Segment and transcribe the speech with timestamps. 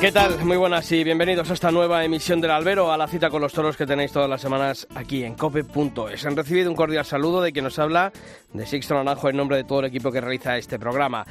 [0.00, 0.42] ¿Qué tal?
[0.46, 3.52] Muy buenas y bienvenidos a esta nueva emisión del Albero, a la cita con los
[3.52, 6.24] toros que tenéis todas las semanas aquí en cope.es.
[6.24, 8.10] Han recibido un cordial saludo de quien nos habla,
[8.50, 11.26] de Sixto Naranjo, en nombre de todo el equipo que realiza este programa.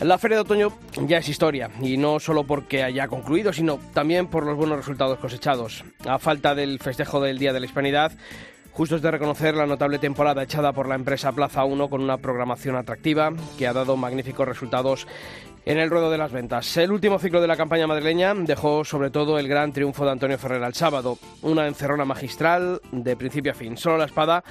[0.00, 0.72] La Feria de Otoño
[1.06, 5.18] ya es historia, y no solo porque haya concluido, sino también por los buenos resultados
[5.18, 5.84] cosechados.
[6.06, 8.12] A falta del festejo del Día de la Hispanidad,
[8.72, 12.18] Justo es de reconocer la notable temporada echada por la empresa Plaza 1 con una
[12.18, 15.06] programación atractiva que ha dado magníficos resultados
[15.66, 16.76] en el ruedo de las ventas.
[16.76, 20.38] El último ciclo de la campaña madrileña dejó sobre todo el gran triunfo de Antonio
[20.38, 23.76] Ferrer el sábado, una encerrona magistral de principio a fin.
[23.76, 24.44] Solo la espada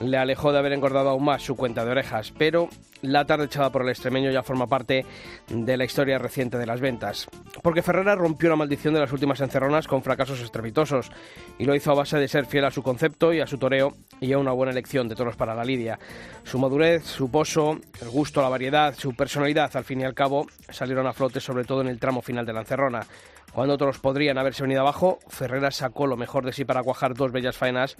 [0.00, 2.68] le alejó de haber engordado aún más su cuenta de orejas, pero
[3.02, 5.06] la tarde echada por el extremeño ya forma parte
[5.48, 7.28] de la historia reciente de las ventas.
[7.62, 11.10] Porque Ferrera rompió la maldición de las últimas encerronas con fracasos estrepitosos
[11.58, 13.94] y lo hizo a base de ser fiel a su concepto y a su toreo
[14.20, 15.98] y a una buena elección de toros para la lidia.
[16.44, 20.46] Su madurez, su pozo, el gusto, la variedad, su personalidad, al fin y al cabo,
[20.68, 23.06] salieron a flote sobre todo en el tramo final de la encerrona.
[23.52, 27.32] Cuando otros podrían haberse venido abajo, Ferrera sacó lo mejor de sí para cuajar dos
[27.32, 27.96] bellas faenas,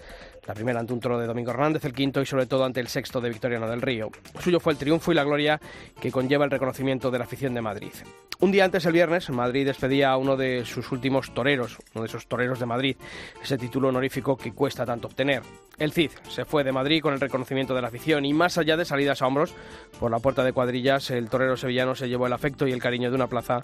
[0.46, 2.88] la primera ante un toro de Domingo Hernández, el quinto y sobre todo ante el
[2.88, 4.10] sexto de Victoriano del Río.
[4.40, 5.60] Suyo fue el triunfo y la gloria
[6.00, 7.92] que conlleva el reconocimiento de la afición de Madrid.
[8.40, 12.08] Un día antes, el viernes, Madrid despedía a uno de sus últimos toreros, uno de
[12.08, 12.96] esos toreros de Madrid,
[13.42, 15.42] ese título honorífico que cuesta tanto obtener.
[15.76, 18.76] El Cid se fue de Madrid con el reconocimiento de la afición y más allá
[18.76, 19.54] de salidas a hombros,
[19.98, 23.10] por la puerta de cuadrillas, el torero sevillano se llevó el afecto y el cariño
[23.10, 23.60] de una plaza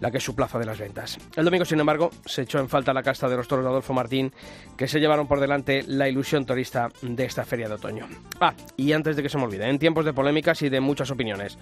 [0.00, 1.18] la que es su plaza de las ventas.
[1.36, 3.92] El domingo, sin embargo, se echó en falta la casta de los toros de Adolfo
[3.92, 4.32] Martín,
[4.76, 8.08] que se llevaron por delante la ilusión turista de esta feria de otoño.
[8.40, 11.10] Ah, y antes de que se me olvide, en tiempos de polémicas y de muchas
[11.10, 11.58] opiniones,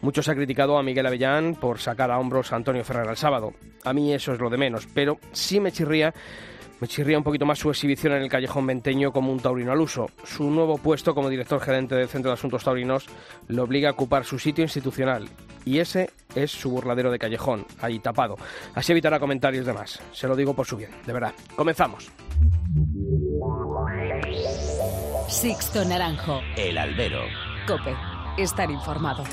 [0.00, 3.16] muchos se ha criticado a Miguel Avellán por sacar a hombros a Antonio Ferrer el
[3.16, 3.54] sábado.
[3.84, 6.12] A mí eso es lo de menos, pero sí me chirría
[6.80, 9.80] me chirría un poquito más su exhibición en el callejón venteño como un taurino al
[9.80, 10.10] uso.
[10.24, 13.06] Su nuevo puesto como director gerente del Centro de Asuntos Taurinos
[13.48, 15.28] le obliga a ocupar su sitio institucional.
[15.64, 18.36] Y ese es su burladero de callejón, ahí tapado.
[18.74, 20.00] Así evitará comentarios de más.
[20.12, 21.34] Se lo digo por su bien, de verdad.
[21.56, 22.10] Comenzamos.
[25.28, 26.40] Sixto Naranjo.
[26.56, 27.20] El albero.
[27.66, 27.94] Cope.
[28.38, 29.24] Estar informado.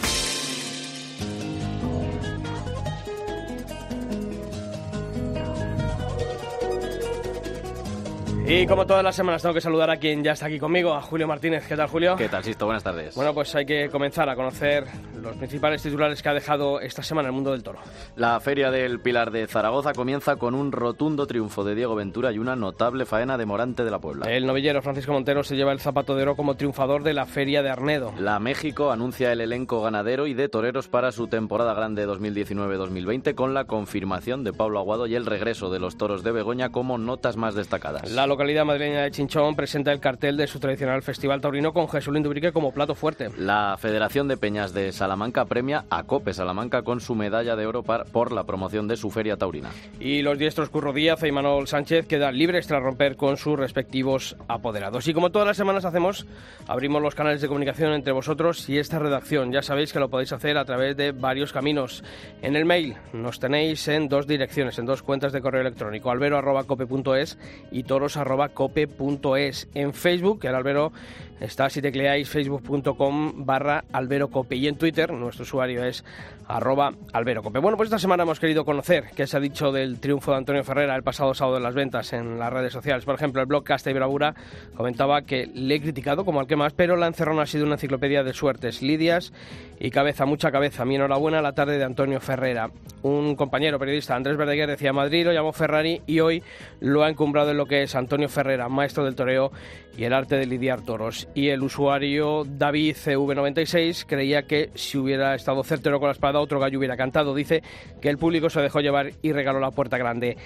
[8.48, 11.02] Y como todas las semanas tengo que saludar a quien ya está aquí conmigo, a
[11.02, 11.66] Julio Martínez.
[11.68, 12.16] ¿Qué tal, Julio?
[12.16, 12.66] ¿Qué tal, Sisto?
[12.66, 13.16] Buenas tardes.
[13.16, 14.86] Bueno, pues hay que comenzar a conocer
[15.20, 17.80] los principales titulares que ha dejado esta semana el mundo del toro.
[18.16, 22.38] La Feria del Pilar de Zaragoza comienza con un rotundo triunfo de Diego Ventura y
[22.38, 24.32] una notable faena de Morante de la Puebla.
[24.32, 27.64] El novillero Francisco Montero se lleva el zapato de oro como triunfador de la Feria
[27.64, 28.14] de Arnedo.
[28.20, 33.56] La México anuncia el elenco ganadero y de toreros para su temporada grande 2019-2020 con
[33.56, 37.38] la confirmación de Pablo Aguado y el regreso de los toros de Begoña como notas
[37.38, 38.12] más destacadas.
[38.12, 42.22] La localidad madrileña de Chinchón presenta el cartel de su tradicional festival taurino con Jesulín
[42.22, 43.30] Dubrique como plato fuerte.
[43.38, 47.82] La Federación de Peñas de Salamanca premia a Cope Salamanca con su medalla de oro
[47.84, 49.70] por la promoción de su feria taurina.
[50.02, 54.36] Y los diestros Curro Díaz y Manuel Sánchez quedan libres tras romper con sus respectivos
[54.50, 55.08] apoderados.
[55.08, 56.26] Y como todas las semanas hacemos,
[56.68, 59.54] abrimos los canales de comunicación entre vosotros y esta redacción.
[59.54, 62.04] Ya sabéis que lo podéis hacer a través de varios caminos.
[62.42, 67.38] En el mail nos tenéis en dos direcciones, en dos cuentas de correo electrónico, albero.cope.es
[67.72, 67.84] y
[68.26, 69.68] toros.cope.es.
[69.74, 70.92] En Facebook, el albero
[71.40, 76.04] está si tecleáis facebook.com barra alberocope y en Twitter nuestro usuario es
[76.48, 77.60] arroba alberocope.
[77.60, 80.64] Bueno, pues esta semana hemos querido conocer qué se ha dicho del triunfo de Antonio
[80.64, 83.04] Ferrera el pasado sábado en las ventas en las redes sociales.
[83.04, 84.36] Por ejemplo, el blog Casta y Bravura
[84.76, 87.76] comentaba que le he criticado como al que más, pero la encerrona ha sido una
[87.76, 89.34] enciclopedia de suertes, lidias
[89.80, 90.86] y cabeza, mucha cabeza.
[90.86, 92.70] Mi enhorabuena la tarde de Antonio Ferrera.
[93.02, 96.44] Un compañero periodista, Andrés Verdeguer, decía Madrid lo llamó Ferrari y hoy
[96.80, 99.52] lo ha encumbrado en lo que es Antonio Ferrera, maestro del toreo
[99.98, 101.28] y el arte de lidiar toros.
[101.36, 106.60] Y el usuario David CV96 creía que si hubiera estado certero con la espada, otro
[106.60, 107.36] gallo hubiera cantado.
[107.36, 107.64] Dice
[108.02, 110.38] que el público se dejó llevar y regaló la puerta grande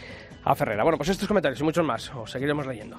[0.44, 0.84] a Ferrera.
[0.84, 2.98] Bueno, pues estos comentarios y muchos más os seguiremos leyendo.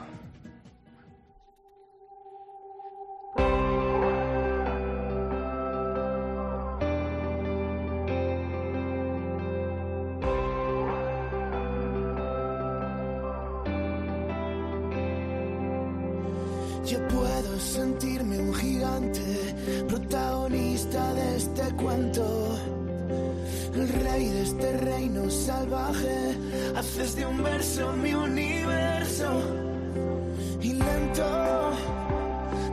[25.76, 29.30] Haces de un verso mi universo.
[30.60, 31.72] Y lento,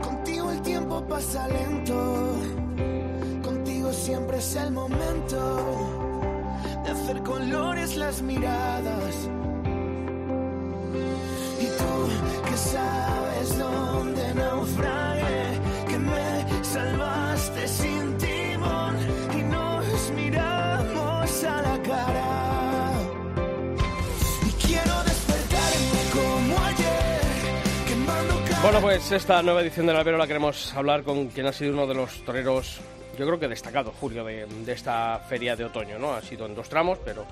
[0.02, 2.34] contigo el tiempo pasa lento.
[3.44, 5.40] Contigo siempre es el momento
[6.84, 9.16] de hacer colores las miradas.
[11.60, 13.27] Y tú que sabes
[28.68, 31.88] Bueno, pues esta nueva edición del Albero la queremos hablar con quien ha sido uno
[31.88, 32.82] de los toreros,
[33.18, 36.12] yo creo que destacado, Julio, de, de esta feria de otoño, ¿no?
[36.14, 37.26] Ha sido en dos tramos, pero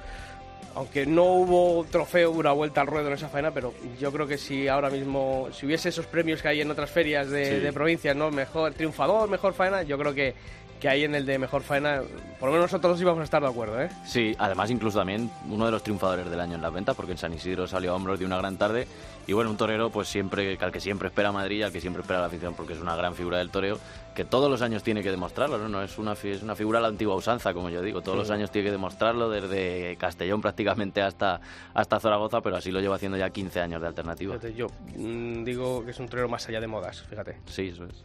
[0.76, 4.38] aunque no hubo trofeo, una vuelta al ruedo en esa faena, pero yo creo que
[4.38, 7.60] si ahora mismo, si hubiese esos premios que hay en otras ferias de, Sí.
[7.60, 8.32] de provincias, ¿no?
[8.32, 10.34] Mejor triunfador, mejor faena, yo creo que,
[10.80, 12.02] que ahí en el de mejor faena,
[12.40, 13.90] por lo menos nosotros íbamos a estar de acuerdo, ¿eh?
[14.06, 17.18] Sí, además incluso también uno de los triunfadores del año en las ventas, porque en
[17.18, 18.88] San Isidro salió a hombros de una gran tarde.
[19.28, 22.20] Y bueno, un torero pues siempre, al que siempre espera Madrid, al que siempre espera
[22.20, 23.80] la afición, porque es una gran figura del toreo,
[24.14, 25.68] que todos los años tiene que demostrarlo, ¿no?
[25.68, 28.02] no es, una, fi- es una figura a la antigua usanza, como yo digo.
[28.02, 31.42] Todos los años tiene que demostrarlo, desde Castellón prácticamente hasta,
[31.74, 34.34] hasta Zaragoza, pero así lo lleva haciendo ya 15 años de alternativa.
[34.36, 37.38] Fíjate, yo mm, digo que es un torero más allá de modas, fíjate.
[37.48, 38.04] Sí, eso es.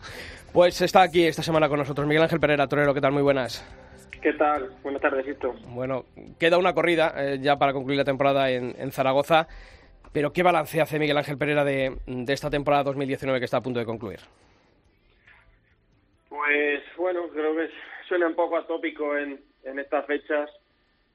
[0.52, 3.12] Pues está aquí esta semana con nosotros Miguel Ángel Pereira, torero, ¿qué tal?
[3.12, 3.62] Muy buenas.
[4.22, 4.70] ¿Qué tal?
[4.82, 5.54] Buenas tardes, Sisto.
[5.68, 6.04] Bueno,
[6.38, 9.48] queda una corrida eh, ya para concluir la temporada en, en Zaragoza,
[10.12, 13.62] pero ¿qué balance hace Miguel Ángel Pereira de, de esta temporada 2019 que está a
[13.62, 14.20] punto de concluir?
[16.28, 17.70] Pues bueno, creo que
[18.08, 20.50] suena un poco atópico en, en estas fechas,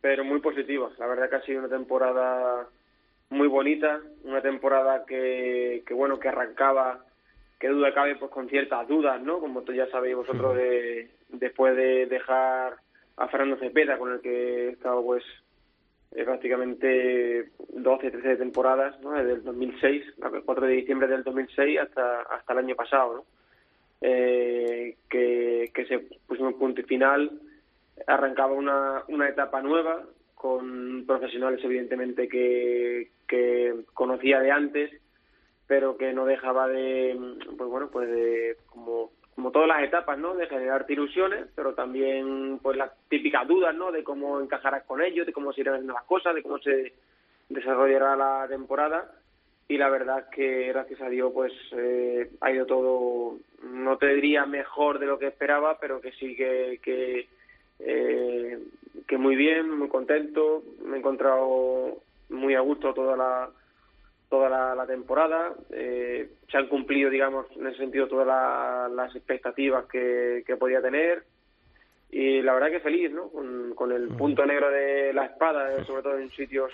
[0.02, 0.90] pero muy positiva.
[0.98, 2.68] La verdad que ha sido una temporada
[3.30, 7.06] muy bonita, una temporada que, que bueno, que arrancaba,
[7.60, 9.40] que duda cabe, pues con ciertas dudas, ¿no?
[9.40, 12.78] Como ya sabéis vosotros, de, después de dejar
[13.18, 15.24] a Fernando Cepeda, con el que he estado pues
[16.12, 19.12] eh, prácticamente 12, 13 temporadas, ¿no?
[19.12, 20.04] Desde el 2006,
[20.34, 23.26] el 4 de diciembre del 2006 hasta, hasta el año pasado, ¿no?
[24.02, 27.32] eh, que, que se puso un punto final.
[28.08, 30.04] Arrancaba una, una etapa nueva
[30.36, 34.92] con profesionales evidentemente que, que conocía de antes,
[35.66, 37.18] pero que no dejaba de,
[37.58, 40.34] pues bueno, pues de, como, como todas las etapas, ¿no?
[40.34, 43.92] De generarte ilusiones, pero también pues las típicas dudas, ¿no?
[43.92, 46.94] De cómo encajarás con ellos, de cómo se irán las cosas, de cómo se
[47.50, 49.12] desarrollará la temporada
[49.68, 54.14] y la verdad es que gracias a Dios pues eh, ha ido todo no te
[54.14, 57.28] diría mejor de lo que esperaba pero que sí que que,
[57.80, 58.60] eh,
[59.08, 61.98] que muy bien muy contento me he encontrado
[62.30, 63.50] muy a gusto toda la
[64.30, 65.54] toda la, la temporada.
[65.72, 70.82] Eh, se han cumplido digamos en ese sentido todas la- las expectativas que, que podía
[70.82, 71.24] tener.
[72.12, 75.84] Y la verdad que feliz no con, con el punto negro de la espada eh,
[75.86, 76.72] sobre todo en sitios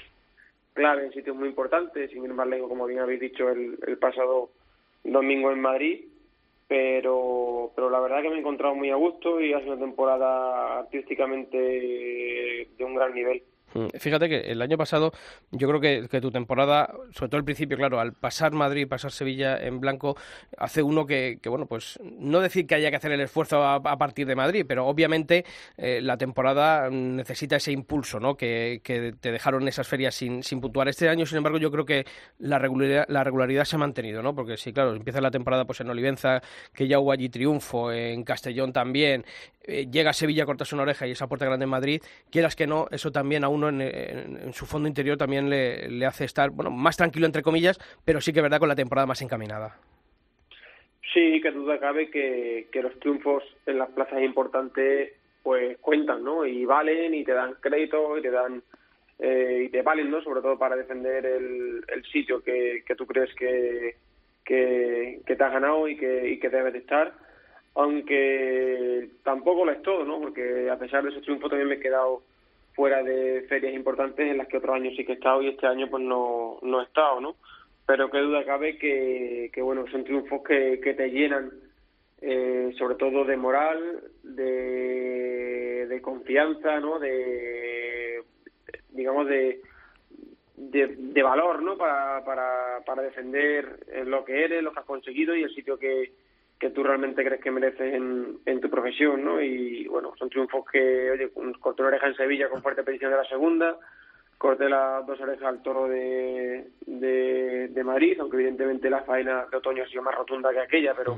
[0.74, 3.98] clave en sitios muy importantes, sin ir más lejos, como bien habéis dicho, el, el
[3.98, 4.51] pasado
[5.03, 6.06] domingo en Madrid.
[6.68, 9.81] Pero, pero la verdad que me he encontrado muy a gusto y ha sido una
[9.86, 11.57] temporada artísticamente
[12.77, 13.44] de un gran nivel.
[13.74, 15.12] Mm, Fíjate que el año pasado
[15.52, 19.58] yo creo que, tu temporada, sobre todo al principio, claro, al pasar Madrid, pasar Sevilla
[19.58, 20.16] en blanco,
[20.58, 23.76] hace uno que, que, bueno, pues no decir que haya que hacer el esfuerzo a,
[23.76, 25.46] a partir de Madrid, pero obviamente
[25.78, 28.36] eh, la temporada necesita ese impulso, ¿no?
[28.36, 30.88] Que, que te dejaron esas ferias sin, sin puntuar.
[30.88, 32.06] Este año, sin embargo, yo creo que
[32.40, 34.36] la regularidad, la regularidad se ha mantenido, ¿no?
[34.36, 36.42] Porque sí, claro, empieza la temporada pues en Olivenza,
[36.74, 39.25] que ya hubo allí triunfo, en Castellón también,
[39.63, 42.01] eh, llega a Sevilla, cortas una oreja y esa puerta grande en Madrid,
[42.32, 46.50] quieras que no, eso también a uno en, su fondo interior también le, hace estar,
[46.50, 49.77] bueno, más tranquilo entre comillas, pero sí que verdad con la temporada más encaminada.
[51.13, 55.13] Sí, que duda cabe que, los triunfos en las plazas importantes
[55.44, 56.46] pues cuentan, ¿no?
[56.46, 58.62] Y valen y te dan crédito y te dan
[59.20, 60.22] eh, y te valen, ¿no?
[60.22, 63.96] Sobre todo para defender el, el sitio que, que tú crees que,
[64.46, 67.13] que, que te has ganado y que, y que debes de estar.
[67.75, 70.20] Aunque tampoco lo es todo, ¿no?
[70.20, 72.24] Porque a pesar de esos triunfos también me he quedado
[72.74, 75.68] fuera de ferias importantes en las que otros años sí que he estado y este
[75.68, 77.36] año pues no, no he estado, ¿no?
[77.86, 81.51] Pero qué duda cabe que, que bueno, son triunfos que, que te llenan
[82.22, 87.00] eh, sobre todo de moral, de, de confianza, ¿no?
[87.00, 88.22] De,
[88.92, 89.60] digamos, de,
[90.56, 91.78] de, valor, ¿no?
[91.78, 96.12] Para, para, para defender lo que eres, lo que has conseguido y el sitio que,
[96.62, 99.41] que tú realmente crees que mereces en, en tu profesión, ¿no?
[99.41, 103.18] Y bueno, son triunfos que, oye, corté una oreja en Sevilla con fuerte petición de
[103.18, 103.80] la segunda,
[104.38, 109.58] corté las dos orejas al toro de, de, de Madrid, aunque evidentemente la faena de
[109.58, 111.18] otoño ha sido más rotunda que aquella, pero,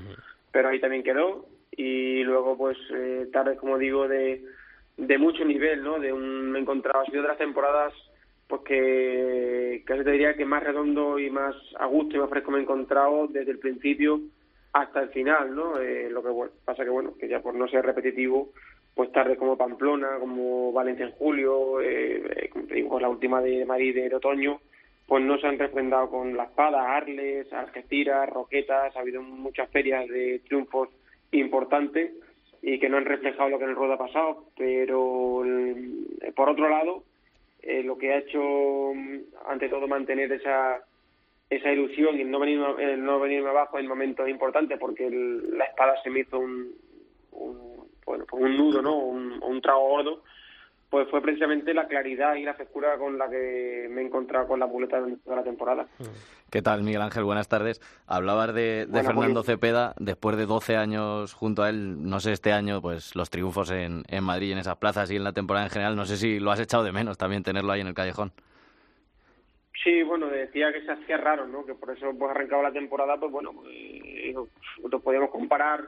[0.50, 1.46] pero ahí también quedó.
[1.76, 4.46] Y luego, pues, eh, tardes, como digo, de,
[4.96, 6.00] de mucho nivel, ¿no?
[6.00, 7.94] De un, me he encontrado, ha sido de las temporadas
[8.48, 12.52] pues que casi te diría que más redondo y más a gusto y más fresco
[12.52, 14.20] me he encontrado desde el principio
[14.74, 15.80] hasta el final, ¿no?
[15.80, 18.50] Eh, lo que bueno, pasa que bueno, que ya por no ser repetitivo,
[18.96, 23.66] pues tarde como Pamplona, como Valencia en julio, eh, como te digo, la última de
[23.66, 24.60] Madrid de otoño,
[25.08, 30.08] pues no se han refrendado con La Espada, Arles, Algeciras, Roquetas, ha habido muchas ferias
[30.08, 30.90] de triunfos
[31.32, 32.12] importantes
[32.62, 35.44] y que no han reflejado lo que en el ruedo ha pasado, pero
[36.36, 37.04] por otro lado,
[37.62, 38.92] eh, lo que ha hecho
[39.48, 40.82] ante todo mantener esa
[41.56, 46.10] esa ilusión y no venirme, no venirme abajo en momentos importantes porque la espada se
[46.10, 46.74] me hizo un,
[47.32, 48.98] un bueno, pues un nudo, ¿no?
[48.98, 50.24] Un, un trago gordo
[50.94, 54.60] pues fue precisamente la claridad y la frescura con la que me he encontrado con
[54.60, 55.88] la muleta de la temporada.
[56.52, 57.24] ¿Qué tal, Miguel Ángel?
[57.24, 57.82] Buenas tardes.
[58.06, 62.80] Hablabas de, Fernando Cepeda, después de 12 años junto a él, no sé, este año,
[62.80, 65.96] pues los triunfos en, en Madrid, en esas plazas y en la temporada en general,
[65.96, 68.32] no sé si lo has echado de menos también tenerlo ahí en el callejón.
[69.82, 71.66] Sí, bueno, decía que se hacía raro, ¿no?
[71.66, 74.36] Que por eso pues arrancado la temporada, pues bueno, pues,
[74.92, 75.88] lo podíamos comparar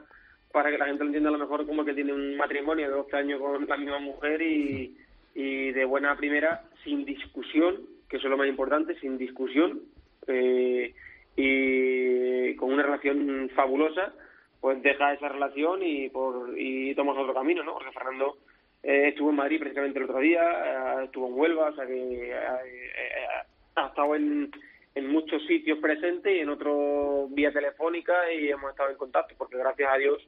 [0.52, 2.94] para que la gente lo entienda a lo mejor como que tiene un matrimonio de
[2.94, 4.96] 12 años con la misma mujer y,
[5.34, 9.82] de buena primera, sin discusión, que eso es lo más importante, sin discusión,
[10.26, 10.94] eh,
[11.36, 14.14] y con una relación fabulosa,
[14.60, 17.74] pues deja esa relación y, por, y tomas otro camino, ¿no?
[17.74, 18.38] Porque Fernando
[18.82, 22.32] eh, estuvo en Madrid precisamente el otro día, eh, estuvo en Huelva, o sea que
[23.76, 24.50] ha estado en,
[25.08, 29.92] muchos sitios presentes y en otros vía telefónica y hemos estado en contacto, porque gracias
[29.92, 30.26] a Dios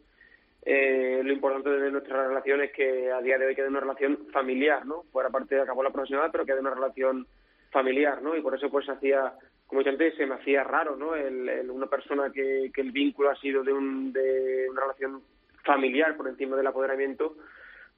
[0.62, 4.26] eh, lo importante de nuestra relación es que a día de hoy quede una relación
[4.30, 5.04] familiar, ¿no?
[5.10, 7.26] Fuera parte de acabó la profesional, pero quede una relación
[7.70, 8.36] familiar, ¿no?
[8.36, 9.32] Y por eso pues hacía,
[9.66, 11.14] como ya antes, se me hacía raro, ¿no?
[11.14, 15.22] El, una persona que, que el vínculo ha sido de, un, de una relación
[15.64, 17.36] familiar por encima del apoderamiento,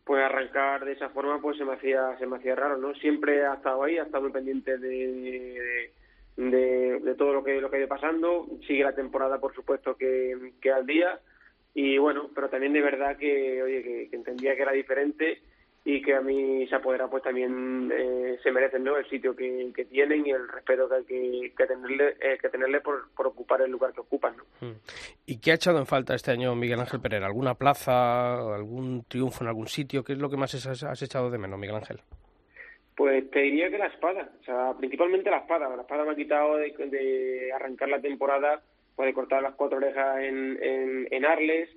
[0.05, 2.95] pues arrancar de esa forma pues se me hacía se me hacía raro, ¿no?
[2.95, 5.91] Siempre ha estado ahí, ha estado muy pendiente de,
[6.37, 10.87] de, todo lo que lo que ido pasando, sigue la temporada por supuesto que al
[10.87, 11.21] día
[11.75, 15.41] y bueno, pero también de verdad que, oye, que, entendía que era diferente
[15.85, 18.97] y que a mí se apodera pues también eh, se merecen ¿no?
[18.97, 22.49] el sitio que, que, tienen y el respeto que hay que, que tenerle, eh, que
[22.51, 24.37] tenerle por, por, ocupar el lugar que ocupan.
[24.37, 24.45] ¿no?
[24.61, 24.77] Mm.
[25.27, 27.27] ¿Y qué ha echado en falta este año Miguel Ángel Pereira?
[27.27, 30.05] ¿Alguna plaza, algún triunfo en algún sitio?
[30.05, 32.01] ¿Qué es lo que más has echado de menos, Miguel Ángel?
[32.95, 35.75] Pues te diría que la espada, o sea, principalmente la espada.
[35.75, 38.63] La espada me ha quitado de, de arrancar la temporada
[39.01, 40.59] puede cortar las cuatro orejas en,
[41.11, 41.71] en, Arles,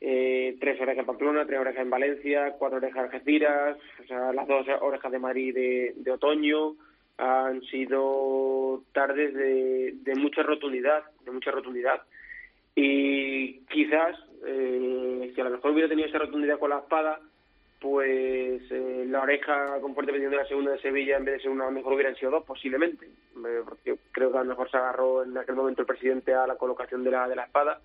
[0.00, 4.32] eh, tres orejas en Pamplona, tres orejas en Valencia, cuatro orejas en Algeciras, o sea,
[4.32, 5.54] las dos orejas de Madrid
[5.96, 6.74] de, otoño,
[7.18, 12.02] han sido tardes de, mucha rotundidad, de mucha rotundidad.
[12.74, 14.16] Y quizás,
[14.46, 17.20] eh, si a lo mejor hubiera tenido esa rotundidad con la espada,
[17.80, 21.40] pues eh, la oreja con fuerte pendiente de la segunda de Sevilla en vez de
[21.42, 23.62] ser una mejor hubieran sido dos posiblemente eh,
[24.12, 27.02] creo que a lo mejor se agarró en aquel momento el presidente a la colocación
[27.02, 27.80] de la de la espada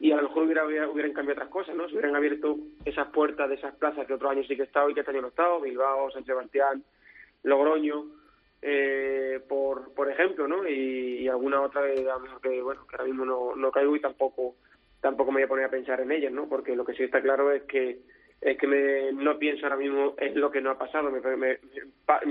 [0.00, 3.48] y a lo mejor hubiera, hubieran cambiado otras cosas no se hubieran abierto esas puertas
[3.48, 5.28] de esas plazas que otros años sí que he estado y que este año no
[5.28, 6.84] he estado Bilbao San Sebastián
[7.42, 8.06] Logroño
[8.62, 12.06] eh, por por ejemplo no y, alguna otra que,
[12.42, 14.54] que bueno que ahora mismo no, no caigo y tampoco
[15.00, 17.20] tampoco me voy a poner a pensar en ellas no porque lo que sí está
[17.20, 18.00] claro es que
[18.40, 21.20] es que me, no pienso ahora mismo en lo que no ha pasado, me,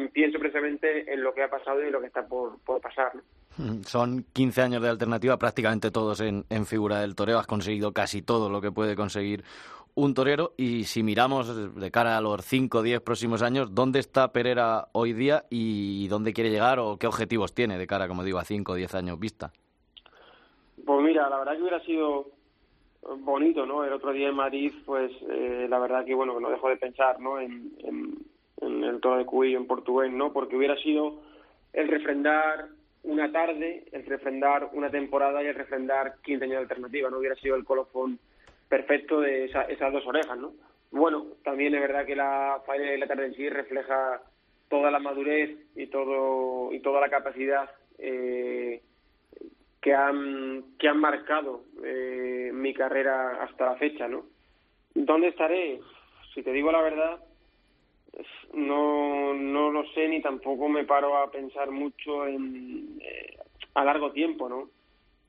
[0.10, 3.12] pienso precisamente en lo que ha pasado y lo que está por, por pasar.
[3.86, 7.40] Son 15 años de alternativa, prácticamente todos en, en figura del toreo.
[7.40, 9.44] Has conseguido casi todo lo que puede conseguir
[9.98, 10.54] un torero.
[10.58, 14.88] Y si miramos de cara a los 5 o 10 próximos años, ¿dónde está Pereira
[14.94, 18.46] hoy día y dónde quiere llegar o qué objetivos tiene de cara, como digo, a
[18.46, 19.52] 5 o 10 años vista?
[20.86, 22.28] Pues mira, la verdad que hubiera sido
[23.20, 23.84] bonito, ¿no?
[23.84, 27.20] El otro día en Madrid, pues eh, la verdad que, bueno, no dejo de pensar,
[27.20, 27.40] ¿no?
[27.40, 27.72] En,
[28.60, 30.34] el toro de Cubillo en portugués, ¿no?
[30.34, 31.22] Porque hubiera sido
[31.74, 32.70] el refrendar
[33.04, 37.20] una tarde, el refrendar una temporada y el refrendar 15 años de alternativa, ¿no?
[37.20, 38.20] Hubiera sido el colofón
[38.68, 40.54] perfecto de esas dos orejas, ¿no?
[40.92, 44.22] Bueno, también es verdad que la faena de la tarde en sí refleja
[44.70, 48.82] toda la madurez y todo y toda la capacidad eh,
[49.88, 54.26] que han, que han marcado eh, mi carrera hasta la fecha, ¿no?
[54.94, 55.80] ¿Dónde estaré?
[56.34, 57.24] Si te digo la verdad,
[58.54, 63.38] no, no lo sé ni tampoco me paro a pensar mucho en, eh,
[63.76, 64.68] a largo tiempo, ¿no?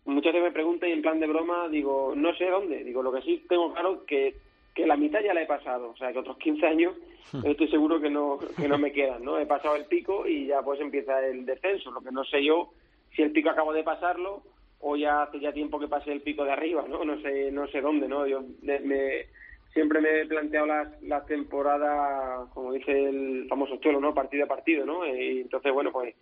[0.07, 2.83] Muchas veces me preguntan y en plan de broma digo, no sé dónde.
[2.83, 4.35] Digo, lo que sí tengo claro que
[4.75, 6.95] que la mitad ya la he pasado, o sea, que otros 15 años
[7.33, 7.47] hmm.
[7.47, 9.39] estoy seguro que no, que no me quedan, ¿no?
[9.39, 12.71] He pasado el pico y ya pues empieza el descenso, lo que no sé yo
[13.15, 14.43] si el pico acabo de pasarlo
[14.81, 17.05] o ya hace ya tiempo que pasé el pico de arriba, ¿no?
[17.05, 18.27] No sé, no sé dónde, ¿no?
[18.27, 19.27] Yo me,
[19.73, 24.15] siempre me he planteado las, las temporadas, como dice el famoso chuelo, ¿no?
[24.15, 25.07] Partido a partido, ¿no?
[25.07, 26.15] Y entonces, bueno, pues,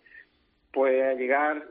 [0.71, 1.67] pues llegar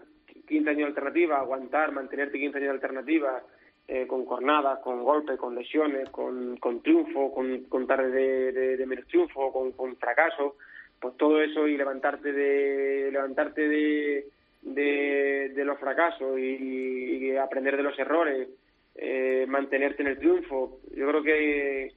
[0.46, 3.42] 15 años de alternativa, aguantar, mantenerte 15 años de alternativa
[3.88, 8.86] eh, con cornadas, con golpes, con lesiones, con, con triunfo, con, con tarde de, de,
[8.86, 10.56] menos triunfo, con, con fracaso,
[11.00, 14.26] pues todo eso y levantarte de levantarte de,
[14.74, 18.48] de, los fracasos y, y, aprender de los errores,
[18.94, 20.80] eh, mantenerte en el triunfo.
[20.94, 21.92] Yo creo que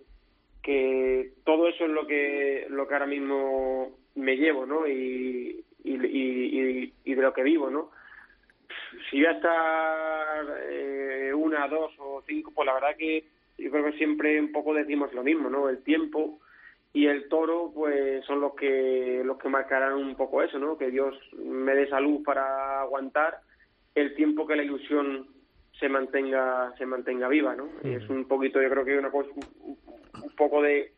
[0.61, 4.88] que todo eso es lo que lo que ahora mismo me llevo, ¿no?
[4.88, 7.91] Y, y, y, y de lo que vivo, ¿no?
[9.09, 13.23] Si voy a estar eh, una, dos o cinco, pues la verdad que
[13.57, 15.69] yo creo que siempre un poco decimos lo mismo, ¿no?
[15.69, 16.39] El tiempo
[16.91, 20.77] y el toro, pues son los que los que marcarán un poco eso, ¿no?
[20.77, 23.39] Que Dios me dé salud para aguantar
[23.96, 25.27] el tiempo que la ilusión
[25.79, 27.69] se mantenga se mantenga viva, ¿no?
[27.84, 29.29] Y es un poquito, yo creo que una cosa,
[29.63, 30.93] un poco de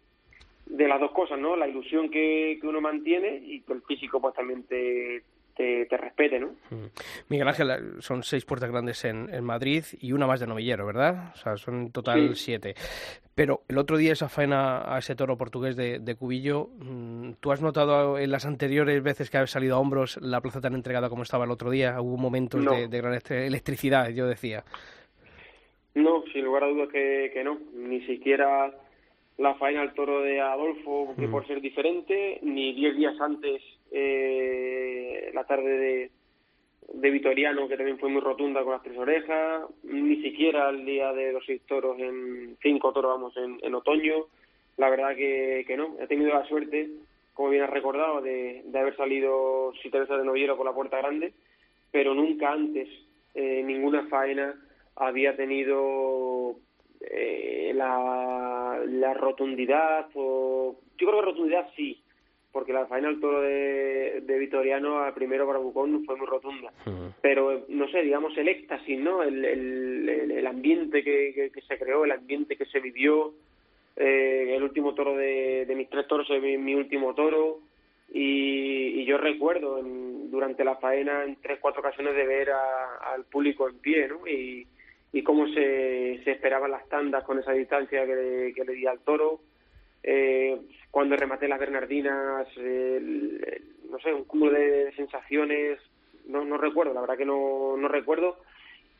[0.65, 1.57] de las dos cosas, ¿no?
[1.57, 5.23] La ilusión que, que uno mantiene y que el físico pues también te,
[5.61, 6.55] te, te, respete, ¿no?
[7.29, 11.31] Miguel Ángel, son seis puertas grandes en, en, Madrid y una más de novillero, ¿verdad?
[11.33, 12.45] O sea, son en total sí.
[12.45, 12.73] siete.
[13.35, 17.51] Pero el otro día esa faena a ese toro portugués de, de, Cubillo, mm, ¿tú
[17.51, 21.09] has notado en las anteriores veces que ha salido a hombros la plaza tan entregada
[21.09, 22.01] como estaba el otro día?
[22.01, 22.71] Hubo momentos no.
[22.71, 24.63] de, de, gran electricidad, yo decía.
[25.93, 27.59] No, sin lugar a dudas que, que no.
[27.73, 28.71] Ni siquiera
[29.37, 31.31] la faena al toro de Adolfo, que mm.
[31.31, 33.61] por ser diferente, ni diez días antes
[33.91, 36.11] eh, la tarde de,
[36.93, 41.13] de Vitoriano, que también fue muy rotunda con las tres orejas, ni siquiera el día
[41.13, 44.25] de los seis toros, en cinco toros, vamos, en, otoño.
[44.77, 46.89] La verdad que, que no, he tenido la suerte,
[47.33, 50.97] como bien has recordado, de, de haber salido si Teresa de Noviero por la puerta
[50.97, 51.33] grande,
[51.91, 52.87] pero nunca antes
[53.35, 54.55] eh, ninguna faena
[54.95, 56.55] había tenido
[56.99, 62.00] eh, la, la rotundidad o yo creo que rotundidad sí
[62.51, 66.71] porque la faena al toro de, de Vitoriano al primero para Bucón fue muy rotunda
[66.85, 67.13] uh -huh.
[67.21, 71.77] pero no sé digamos el éxtasis no el, el, el ambiente que, que, que, se
[71.77, 73.33] creó el ambiente que se vivió
[73.95, 77.59] eh, el último toro de, de mis tres toros es mi, mi último toro
[78.13, 83.13] y, y yo recuerdo en, durante la faena en tres cuatro ocasiones de ver a,
[83.13, 84.67] al público en pie no y
[85.13, 88.99] y cómo se, se esperaban las tandas con esa distancia que que le di al
[88.99, 89.41] toro.
[90.03, 90.59] Eh,
[90.89, 95.79] cuando rematé las Bernardinas, eh, no sé, un cúmulo de sensaciones,
[96.27, 98.37] no, no recuerdo, la verdad que no, no recuerdo.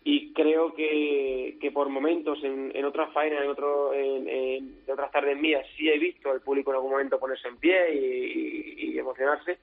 [0.04, 5.38] Y creo que, que por momentos en, en otras faenas, en, otro, en, otras tardes
[5.40, 9.60] mías, sí he visto al público en algún momento ponerse en pie y emocionarse,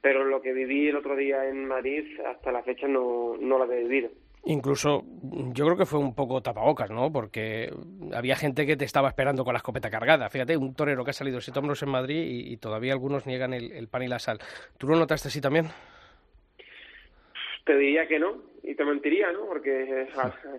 [0.00, 3.64] pero lo que viví el otro día en Madrid hasta la fecha no, no lo
[3.64, 4.10] había vivido.
[4.48, 5.02] Incluso
[5.52, 7.12] yo creo que fue un poco tapabocas, ¿no?
[7.12, 7.68] Porque
[8.14, 10.30] había gente que te estaba esperando con la escopeta cargada.
[10.30, 13.52] Fíjate, un torero que ha salido siete hombros en Madrid y, y todavía algunos niegan
[13.52, 14.38] el, el, pan y la sal.
[14.78, 15.66] ¿Tú lo notaste así también?
[17.64, 19.46] Te diría que no, y te mentiría, ¿no?
[19.46, 20.06] Porque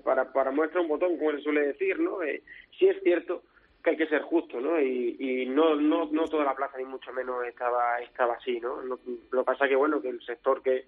[0.04, 2.21] para, para muestra un botón, como se suele decir, ¿no?
[2.23, 2.43] Eh,
[2.78, 3.43] sí es cierto
[3.82, 4.82] que hay que ser justo, ¿no?
[4.82, 8.82] Y, y no, no, no toda la plaza, ni mucho menos, estaba, estaba así, ¿no?
[8.82, 9.00] Lo,
[9.32, 10.88] lo pasa que, bueno, que el sector que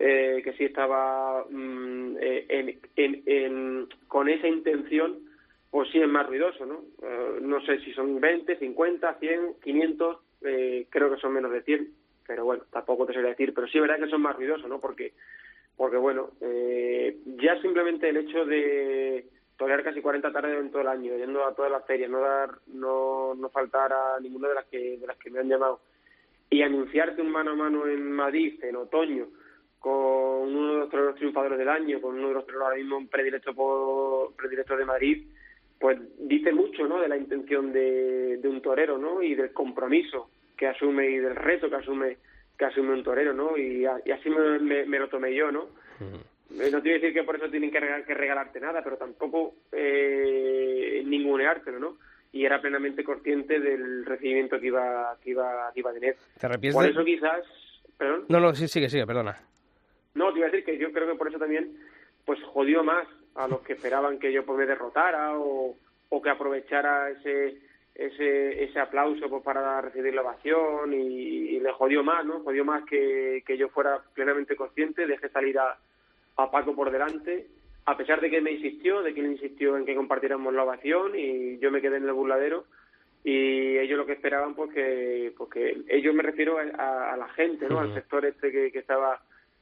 [0.00, 5.18] eh, que sí estaba mm, eh, en, en, con esa intención,
[5.70, 6.82] pues sí es más ruidoso, ¿no?
[7.02, 11.62] Eh, no sé si son 20, 50, 100, 500, eh, creo que son menos de
[11.62, 11.88] 100,
[12.26, 14.80] pero bueno, tampoco te sé decir, pero sí es verdad que son más ruidosos, ¿no?
[14.80, 15.12] Porque,
[15.76, 19.26] porque bueno, eh, ya simplemente el hecho de
[19.58, 22.52] torear casi 40 tardes en todo el año, yendo a todas las ferias, no dar,
[22.68, 25.80] no, no faltar a ninguna de las que, de las que me han llamado,
[26.48, 29.28] y anunciarte un mano a mano en Madrid en otoño,
[29.80, 33.04] con uno de los toreros triunfadores del año, con uno de los toreros ahora mismo
[33.08, 35.26] predilecto por predilecto de Madrid,
[35.78, 37.00] pues dice mucho, ¿no?
[37.00, 39.22] De la intención de, de un torero, ¿no?
[39.22, 42.18] Y del compromiso que asume y del reto que asume
[42.58, 43.56] que asume un torero, ¿no?
[43.56, 45.68] Y, a, y así me, me, me, lo tomé yo, ¿no?
[45.98, 46.20] -huh.
[46.50, 51.02] No quiero decir que por eso tienen que, regal, que regalarte nada, pero tampoco eh,
[51.06, 51.96] ninguneártelo, ¿no?
[52.32, 56.16] Y era plenamente consciente del recibimiento que iba que iba, que iba a tener.
[56.38, 56.74] ¿Te arrepientes?
[56.74, 57.44] Por eso quizás...
[57.96, 58.24] ¿Perdón?
[58.28, 59.36] No, no, sí, sigue, sigue, perdona.
[60.14, 61.76] No, te iba a decir que yo creo que por eso también
[62.24, 65.76] pues jodió más a los que esperaban que yo pues, me derrotara o,
[66.08, 67.58] o que aprovechara ese
[67.94, 72.40] ese ese aplauso pues para recibir la ovación y, y, le jodió más, ¿no?
[72.40, 75.76] Jodió más que, que yo fuera plenamente consciente, dejé salir a,
[76.36, 77.46] a Paco por delante,
[77.86, 81.12] a pesar de que me insistió, de que él insistió en que compartiéramos la ovación
[81.14, 82.64] y yo me quedé en el burladero
[83.22, 87.28] y ellos lo que esperaban pues que, pues que ellos me refiero a, a la
[87.30, 87.76] gente, ¿no?
[87.76, 87.82] Uh -huh.
[87.82, 89.20] Al sector este que, que estaba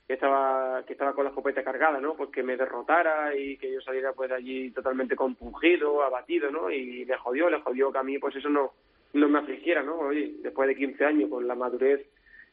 [0.08, 2.14] que estaba que estaba con la escopeta cargada, ¿no?
[2.16, 6.70] Pues que me derrotara y que yo saliera pues de allí totalmente compungido, abatido, ¿no?
[6.70, 8.72] Y le jodió, le jodió que a mí pues eso no
[9.12, 9.98] no me afligiera, ¿no?
[9.98, 12.06] Oye, después de 15 años con la madurez,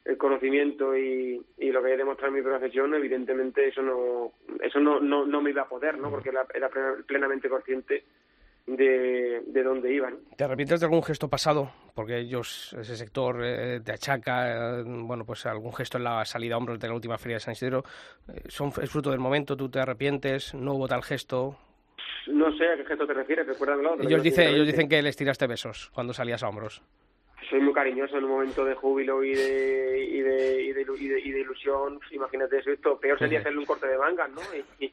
[0.03, 4.81] el conocimiento y, y lo que he demostrado en mi profesión, evidentemente eso no eso
[4.81, 6.11] no, no, no me iba a poder, ¿no?
[6.11, 6.69] Porque era, era
[7.07, 8.03] plenamente consciente
[8.67, 10.17] de, de dónde iban.
[10.35, 11.71] ¿Te arrepientes de algún gesto pasado?
[11.93, 16.55] Porque ellos, ese sector, eh, te achaca, eh, bueno, pues algún gesto en la salida
[16.55, 17.83] a hombros de la última feria de San Isidro.
[18.27, 19.55] Eh, son, ¿Es fruto del momento?
[19.55, 20.53] ¿Tú te arrepientes?
[20.53, 21.57] ¿No hubo tal gesto?
[22.27, 24.01] No sé a qué gesto te refieres, recuérdamelo.
[24.01, 26.81] Ellos, dicen, ellos dicen que les tiraste besos cuando salías a hombros.
[27.49, 30.81] Soy muy cariñoso en un momento de júbilo y de, y de, y de,
[31.21, 31.99] y de, ilusión.
[32.11, 34.41] Imagínate eso, esto peor sería hacerle un corte de mangas, ¿no?
[34.79, 34.91] Y,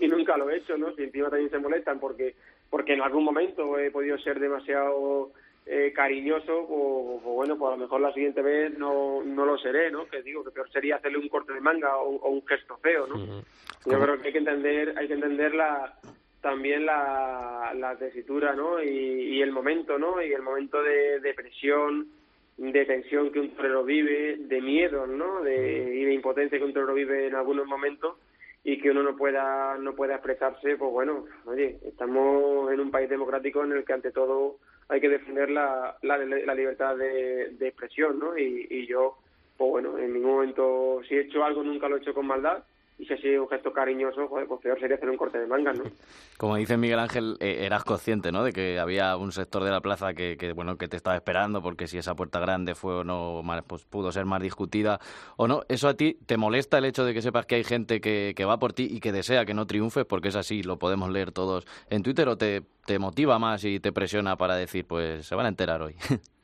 [0.00, 0.94] y, nunca lo he hecho, ¿no?
[0.94, 2.34] Si encima también se molestan porque
[2.72, 5.30] porque en algún momento he podido ser demasiado
[5.66, 9.90] eh, cariñoso, o, bueno, pues a lo mejor la siguiente vez no, no lo seré,
[9.90, 10.06] ¿no?
[10.06, 13.42] Que digo, que peor sería hacerle un corte de manga o, un gesto feo, ¿no?
[13.84, 15.98] Yo creo que hay que entender, hay que entender la,
[16.40, 18.82] también la, la tesitura, ¿no?
[18.82, 20.22] Y, el momento, ¿no?
[20.22, 22.08] Y el momento de, de presión,
[22.56, 25.42] de tensión que un torero vive, de miedo, ¿no?
[25.42, 28.16] De, y de impotencia que un torero vive en algunos momentos
[28.64, 33.08] y que uno no pueda no pueda expresarse, pues bueno, oye, estamos en un país
[33.08, 37.68] democrático en el que ante todo hay que defender la, la, la libertad de, de,
[37.68, 38.36] expresión, ¿no?
[38.36, 39.16] Y, y yo,
[39.56, 42.62] pues bueno, en ningún momento, si he hecho algo, nunca lo he hecho con maldad
[42.98, 45.84] y si sido un gesto cariñoso, pues peor sería hacer un corte de manga, ¿no?
[46.38, 48.44] Como dice Miguel Ángel, eh, eras consciente, ¿no?
[48.44, 51.62] De que había un sector de la plaza que, que, bueno, que te estaba esperando,
[51.62, 55.00] porque si esa puerta grande fue o no, pues pudo ser más discutida
[55.36, 55.62] o no.
[55.68, 58.44] ¿Eso a ti te molesta el hecho de que sepas que hay gente que, que
[58.44, 61.32] va por ti y que desea que no triunfes, porque es así, lo podemos leer
[61.32, 65.34] todos en Twitter, o te, te motiva más y te presiona para decir, pues se
[65.34, 65.96] van a enterar hoy?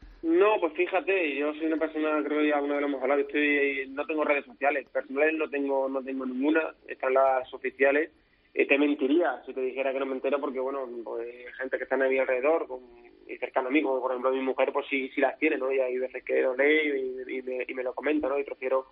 [0.61, 3.87] Pues fíjate, yo soy una persona, creo que ya una de lo hemos hablado, estoy,
[3.91, 8.11] no tengo redes sociales, personales no tengo, no tengo ninguna, están las oficiales.
[8.55, 11.85] Eh, te mentiría si te dijera que no me entero porque, bueno, pues gente que
[11.85, 12.81] está a mi alrededor con,
[13.29, 15.71] y cercano a mí, como por ejemplo mi mujer, pues sí, sí las tiene, ¿no?
[15.71, 18.39] Y hay veces que lo lee y, me, y me lo comenta, ¿no?
[18.39, 18.87] Y prefiero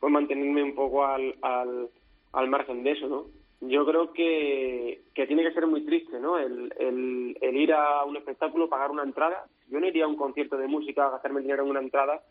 [0.00, 1.88] pues mantenerme un poco al, al,
[2.32, 3.26] al margen de eso, ¿no?
[3.60, 6.38] Yo creo que, que tiene que ser muy triste, ¿no?
[6.38, 9.46] El, el, el, ir a un espectáculo, pagar una entrada.
[9.68, 12.22] Yo no iría a un concierto de música a gastarme dinero en una entrada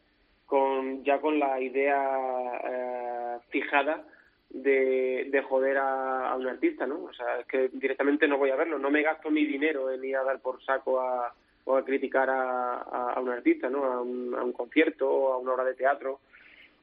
[0.45, 4.03] con ya con la idea eh, fijada
[4.49, 7.05] de, de joder a, un artista, ¿no?
[7.05, 8.77] O sea, es que directamente no voy a verlo.
[8.77, 11.33] No me gasto mi dinero en ir a dar por saco a,
[11.65, 12.81] o a criticar a,
[13.13, 13.83] a, un artista, ¿no?
[13.85, 16.19] A un, a un concierto o a una obra de teatro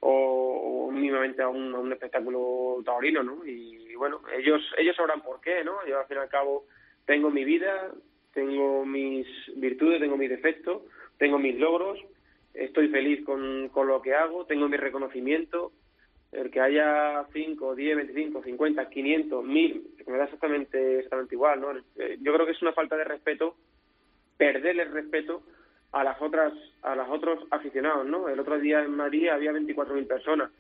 [0.04, 3.46] o, mínimamente a un, a un espectáculo taurino, ¿no?
[3.46, 5.86] Y, bueno, ellos ellos sabrán por qué, ¿no?
[5.86, 6.66] Yo al fin y al cabo
[7.06, 7.92] tengo mi vida,
[8.34, 10.82] tengo mis virtudes, tengo mis defectos,
[11.18, 12.00] tengo mis logros,
[12.52, 15.72] estoy feliz con, con lo que hago, tengo mi reconocimiento,
[16.32, 21.78] el que haya 5, 10, 25, 50, 500, 1000, me da exactamente, exactamente igual, ¿no?
[21.96, 23.54] Eh, yo creo que es una falta de respeto,
[24.36, 25.42] perderle el respeto
[25.92, 26.52] a las otras
[26.82, 30.50] a los otros aficionados no el otro día en Madrid había 24.000 personas.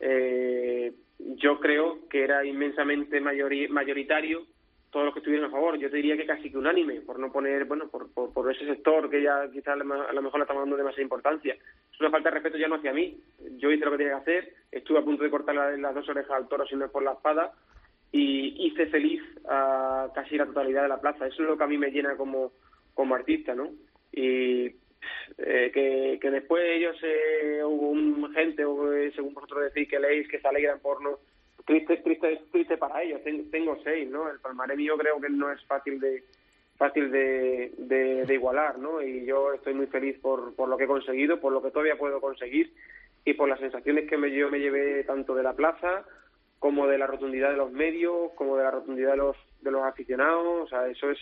[0.00, 0.92] Eh,
[1.36, 4.44] yo creo que era inmensamente mayoritario
[4.90, 5.78] todos los que estuvieron a favor.
[5.78, 9.08] Yo te diría que casi que unánime por no poner bueno por, por, ese sector
[9.08, 11.54] que ya quizás a lo mejor le estamos dando demasiada importancia.
[11.54, 13.18] Es una falta de respeto ya no hacia mí.
[13.58, 16.32] Yo hice lo que tenía que hacer estuve a punto de cortar las dos orejas
[16.32, 17.52] al toro si no es por la espada
[18.10, 21.26] y hice feliz a casi la totalidad de la plaza.
[21.26, 22.52] Eso es lo que a mí me llena como
[22.94, 23.70] como artista no
[24.12, 24.66] y
[25.38, 30.28] eh, que, que después ellos eh, hubo un gente eh, según vosotros decís que leéis
[30.28, 31.18] que se alegran por no
[31.64, 33.20] triste triste triste para ellos.
[33.22, 36.22] Tengo, seis no el palmaré mío creo que no es fácil de
[36.76, 40.88] fácil de, de, igualar no y yo estoy muy feliz por, por lo que he
[40.88, 42.72] conseguido por lo que todavía puedo conseguir
[43.24, 46.04] y por las sensaciones que me, yo me llevé tanto de la plaza
[46.58, 49.82] como de la rotundidad de los medios como de la rotundidad de los de los
[49.82, 50.62] aficionados.
[50.62, 51.18] O sea eso es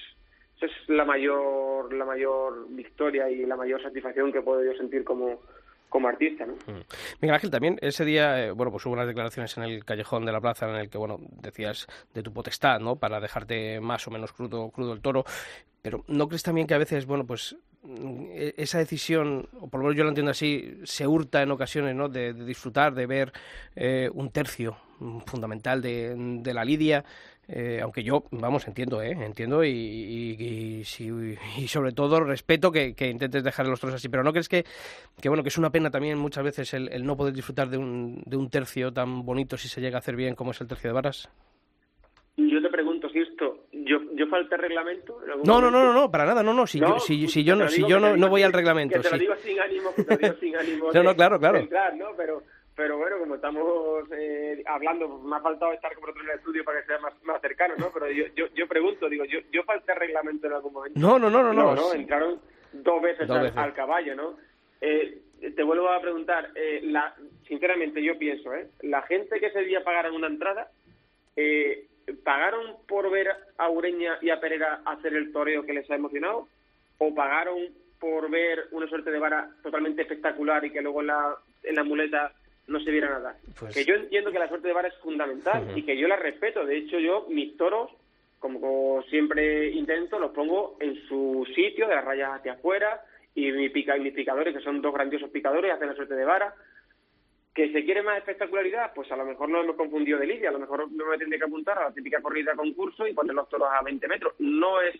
[0.66, 5.40] es la mayor la mayor victoria y la mayor satisfacción que puedo yo sentir como
[5.90, 6.54] como artista, ¿no?
[6.54, 6.84] Mm.
[7.20, 10.32] Miguel Ángel, también ese día, eh, bueno, pues hubo unas declaraciones en el callejón de
[10.32, 12.96] la plaza en el que, bueno, decías de tu potestad, ¿no?
[12.96, 15.24] Para dejarte más o menos crudo, crudo el toro,
[15.82, 19.80] pero ¿no crees también que a veces, bueno, pues mm, e-, esa decisión, o por
[19.80, 22.08] lo menos yo lo entiendo así, se hurta en ocasiones, ¿no?
[22.08, 23.32] De, disfrutar, de ver
[23.74, 27.04] eh, un tercio mm, fundamental de, de la lidia
[27.52, 29.10] eh, aunque yo, vamos, entiendo, ¿eh?
[29.10, 34.08] Entiendo y, y, y, sobre todo respeto que, que, intentes dejar los toros así.
[34.08, 34.64] Pero ¿no crees que,
[35.20, 37.78] que, bueno, que es una pena también muchas veces el, el no poder disfrutar de
[37.78, 40.68] un, de un tercio tan bonito si se llega a hacer bien como es el
[40.68, 41.28] tercio de varas?
[42.36, 45.18] Yo te pregunto si esto, yo, yo falta reglamento.
[45.44, 46.66] No, no, no, no, no, para nada, no, no.
[46.66, 48.96] Si yo, si, si yo no, si yo no, no voy al reglamento.
[48.96, 50.86] Que te lo digo sin ánimo, que te lo digo sin ánimo.
[50.94, 51.60] no, no, claro, claro.
[51.96, 52.06] ¿no?
[52.16, 52.42] Pero
[52.80, 56.64] pero bueno, como estamos eh, hablando, me ha faltado estar con otro en el estudio
[56.64, 57.90] para que sea más, más cercano, ¿no?
[57.92, 60.98] Pero yo, yo, yo pregunto, digo, yo, yo falté reglamento en algún momento.
[60.98, 61.52] No, no, no, no.
[61.52, 62.40] No, no, entraron
[62.72, 64.38] dos veces, al, caballo, ¿no?
[64.80, 65.20] Eh,
[65.54, 67.14] te vuelvo a preguntar, eh, la,
[67.46, 68.68] sinceramente yo pienso, ¿eh?
[68.80, 70.70] La gente que ese día pagaron una entrada,
[71.36, 71.86] eh,
[72.24, 76.48] ¿pagaron por ver a Ureña y a Pereira hacer el toreo que les ha emocionado?
[76.96, 77.58] ¿O pagaron
[77.98, 81.84] por ver una suerte de vara totalmente espectacular y que luego en la, en la
[81.84, 82.32] muleta
[82.70, 83.36] no se viera nada?
[83.58, 86.16] Pues- Que yo entiendo que la suerte de vara es fundamental y que yo la
[86.16, 86.64] respeto.
[86.64, 87.90] De hecho, yo mis toros,
[88.38, 93.02] como siempre intento, los pongo en su sitio, de las rayas hacia afuera,
[93.34, 96.24] y, mi pica, y mis picadores, que son dos grandiosos picadores, hacen la suerte de
[96.24, 96.54] vara.
[97.54, 98.92] ¿Que se quiere más espectacularidad?
[98.94, 101.38] Pues a lo mejor no hemos confundido de lidia, a lo mejor no me tendría
[101.40, 104.34] que apuntar a la típica corrida concurso y poner los toros a 20 metros.
[104.38, 104.94] No es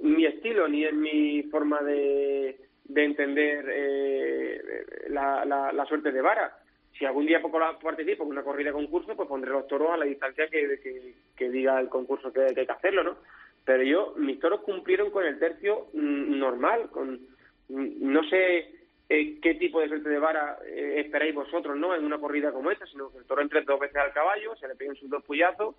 [0.00, 4.60] mi estilo ni es mi forma de, de entender eh,
[5.08, 6.56] la, la, la suerte de vara.
[6.98, 7.42] Si algún día
[7.82, 11.50] participo en una corrida concurso, pues pondré los toros a la distancia que, que, que
[11.50, 13.16] diga el concurso que, que hay que hacerlo, ¿no?
[13.64, 17.14] Pero yo, mis toros cumplieron con el tercio mm, normal, con
[17.68, 18.74] mm, no sé
[19.08, 21.94] eh, qué tipo de suerte de vara eh, esperáis vosotros, ¿no?
[21.94, 24.68] En una corrida como esta, sino que el toro entre dos veces al caballo, se
[24.68, 25.74] le peguen sus dos puyazos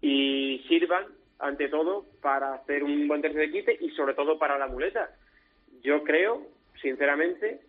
[0.00, 1.06] y sirvan,
[1.38, 5.10] ante todo, para hacer un buen tercio de quite y sobre todo para la muleta.
[5.82, 6.46] Yo creo,
[6.80, 7.60] sinceramente,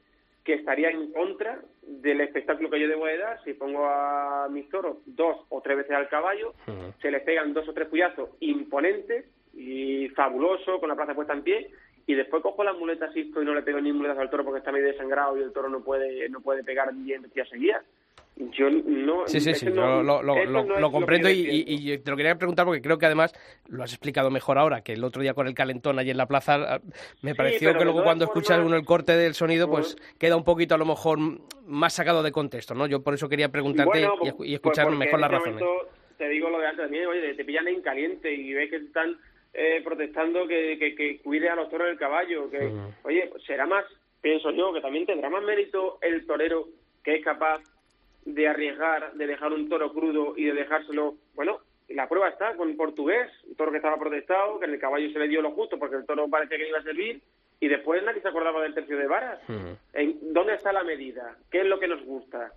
[0.43, 4.69] que estaría en contra del espectáculo que yo debo de dar si pongo a mis
[4.69, 6.53] toros dos o tres veces al caballo,
[7.01, 11.43] se les pegan dos o tres puyazos imponentes y fabuloso, con la plaza puesta en
[11.43, 11.71] pie,
[12.05, 14.71] y después cojo las muletas y no le pego ni muletas al toro porque está
[14.71, 17.83] medio desangrado y el toro no puede no puede pegar bien días seguidas.
[18.35, 19.27] Yo no...
[19.27, 21.97] Sí, sí, sí, no- lo, lo- eso lo- no lo comprendo yo y, y- y
[21.99, 23.31] te lo quería preguntar porque creo que además
[23.67, 26.25] lo has explicado mejor ahora, que el otro día con el calentón allí en la
[26.25, 26.79] plaza ah,
[27.21, 30.43] me Sí, pareció que luego cuando escuchas uno el corte del sonido pues queda un
[30.43, 31.19] poquito a lo mejor
[31.67, 32.87] más sacado de contexto, ¿no?
[32.87, 35.61] Yo por eso quería preguntarte Bueno, y, y escuchar pues porque mejor las razones.
[35.61, 38.77] momento te digo lo de antes también, oye, te pillan en caliente y ves que
[38.77, 39.15] están
[39.53, 42.87] eh, protestando que, que, que cuide a los toros del caballo, que, Mm.
[43.03, 43.85] oye, será más,
[44.21, 46.67] pienso yo, que también tendrá más mérito el torero
[47.03, 47.61] que es capaz
[48.25, 51.59] de arriesgar, de dejar un toro crudo y de dejárselo, bueno,
[51.89, 55.19] la prueba está con portugués, un toro que estaba protestado, que en el caballo se
[55.19, 57.21] le dio lo justo porque el toro parecía que iba a servir
[57.59, 59.39] y después nadie se acordaba del tercio de varas.
[59.93, 61.35] ¿En ¿Dónde está la medida?
[61.51, 62.51] ¿Qué es lo que nos gusta?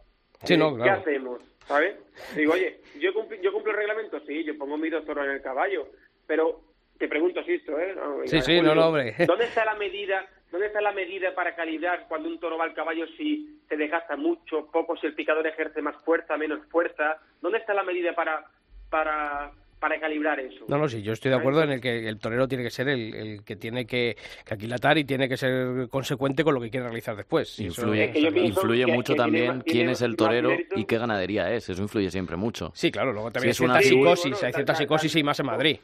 [0.44, 1.40] Sí, no, ¿Qué hacemos?
[1.66, 1.96] ¿Sabes?
[2.36, 4.20] Digo, oye, ¿yo, cumpli- ¿yo cumplo el reglamento?
[4.20, 5.88] Sí, yo pongo mis dos toros en el caballo,
[6.26, 6.60] pero
[6.98, 7.94] te pregunto, Sisto, ¿eh?
[7.96, 9.14] No, Sí, sí, no, no, hombre.
[9.26, 10.26] ¿Dónde está la medida?
[10.50, 14.16] ¿Dónde está la medida para calibrar cuando un toro va al caballo si se desgasta
[14.16, 17.18] mucho, poco, si el picador ejerce más fuerza, menos fuerza?
[17.40, 18.44] ¿Dónde está la medida para
[18.88, 20.64] para para calibrar eso?
[20.68, 22.88] No, no, sí, yo estoy de acuerdo en el que el torero tiene que ser
[22.88, 26.70] el, el que tiene que, que aquilatar y tiene que ser consecuente con lo que
[26.70, 27.50] quiere realizar después.
[27.58, 30.16] Eso Influye, Es que yo pienso influye que- mucho que también quién tiene es el
[30.16, 31.68] torero y qué ganadería es.
[31.68, 32.70] Eso influye siempre mucho.
[32.74, 35.22] Sí, claro, luego también es hay una cierta figura- psicosis, Bueno, hay cierta psicosis y
[35.22, 35.78] más en Madrid.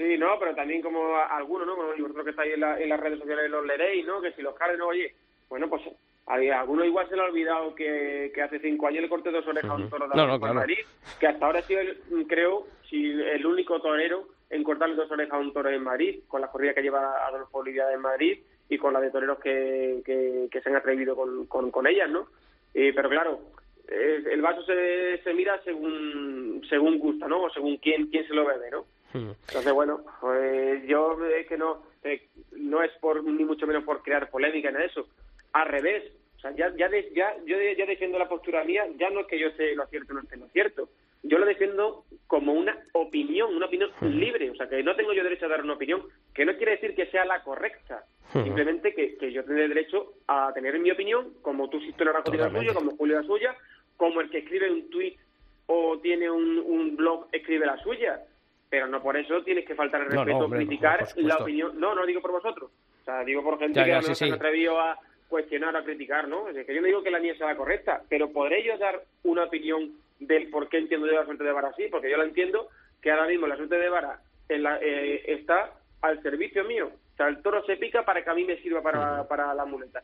[0.00, 1.76] Sí, no, pero también como algunos, ¿no?
[1.76, 4.22] Como vosotros que estáis en, la- en las redes sociales los leeréis, ¿no?
[4.22, 5.14] Que si los no, oye,
[5.50, 5.82] bueno, pues
[6.26, 9.46] a alguno igual se le ha olvidado que, que hace cinco años le corté dos
[9.46, 10.54] orejas a un toro de No, no, por claro.
[10.54, 10.78] Madrid,
[11.18, 15.34] que hasta ahora ha sido, el- creo, si el único torero en cortarle dos orejas
[15.34, 18.38] a un toro en Madrid, con la corrida que lleva Adolfo Olivia en Madrid
[18.70, 22.08] y con la de toreros que, que, que se han atrevido con, con, con ellas,
[22.08, 22.26] ¿no?
[22.72, 23.38] Eh, pero claro,
[23.86, 27.42] eh, el vaso se, se mira según según gusta, ¿no?
[27.42, 28.86] O según quién, quién se lo bebe, ¿no?
[29.12, 29.30] Mm.
[29.48, 34.02] Entonces, bueno, pues yo es que no, eh, no es por ni mucho menos por
[34.02, 35.08] crear polémica en eso.
[35.52, 39.10] Al revés, o sea, ya, ya, de- ya yo ya defiendo la postura mía, ya
[39.10, 40.88] no es que yo esté lo cierto o no esté lo cierto.
[41.22, 45.22] Yo lo defiendo como una opinión, una opinión libre, o sea, que no tengo yo
[45.22, 48.06] derecho a dar una opinión, que no quiere decir que sea la correcta,
[48.44, 52.44] simplemente que, que yo tengo derecho a tener mi opinión, como tú, Sisto Naranjo, tiene
[52.46, 53.54] la suya, como Julio la suya,
[53.98, 55.18] como el que escribe un tuit
[55.66, 58.22] o tiene un, un blog escribe la suya.
[58.70, 61.78] Pero no por eso tienes que faltar el No, no, respeto, hombre, criticar la opinión.
[61.78, 62.70] No, no digo por vosotros.
[63.02, 64.96] O sea, digo por gente Ya, que ya, sí, se han atrevido a
[65.28, 66.48] cuestionar, a criticar, ¿no?
[66.48, 69.02] Es que yo no digo que la mía sea la correcta, pero podré yo dar
[69.24, 72.24] una opinión del por qué entiendo yo la suerte de vara así, porque yo la
[72.24, 72.68] entiendo
[73.02, 76.90] que ahora mismo la suerte de vara en la- eh, está al servicio mío.
[77.14, 79.64] O sea, el toro se pica para que a mí me sirva para, para la
[79.64, 80.02] muleta.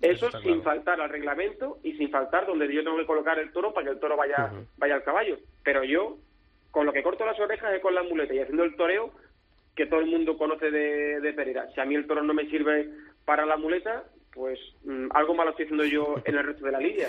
[0.00, 0.62] Eso sin claro.
[0.62, 3.92] faltar al reglamento y sin faltar donde yo tengo que colocar el toro para que
[3.94, 5.38] el toro vaya, vaya al caballo.
[5.64, 6.16] Pero yo,
[6.78, 9.10] con lo que corto las orejas es con la muleta y haciendo el toreo
[9.74, 11.66] que todo el mundo conoce de, de Pereira.
[11.74, 12.88] Si a mí el toro no me sirve
[13.24, 16.78] para la muleta, pues mm, algo malo estoy haciendo yo en el resto de la
[16.78, 17.08] lidia.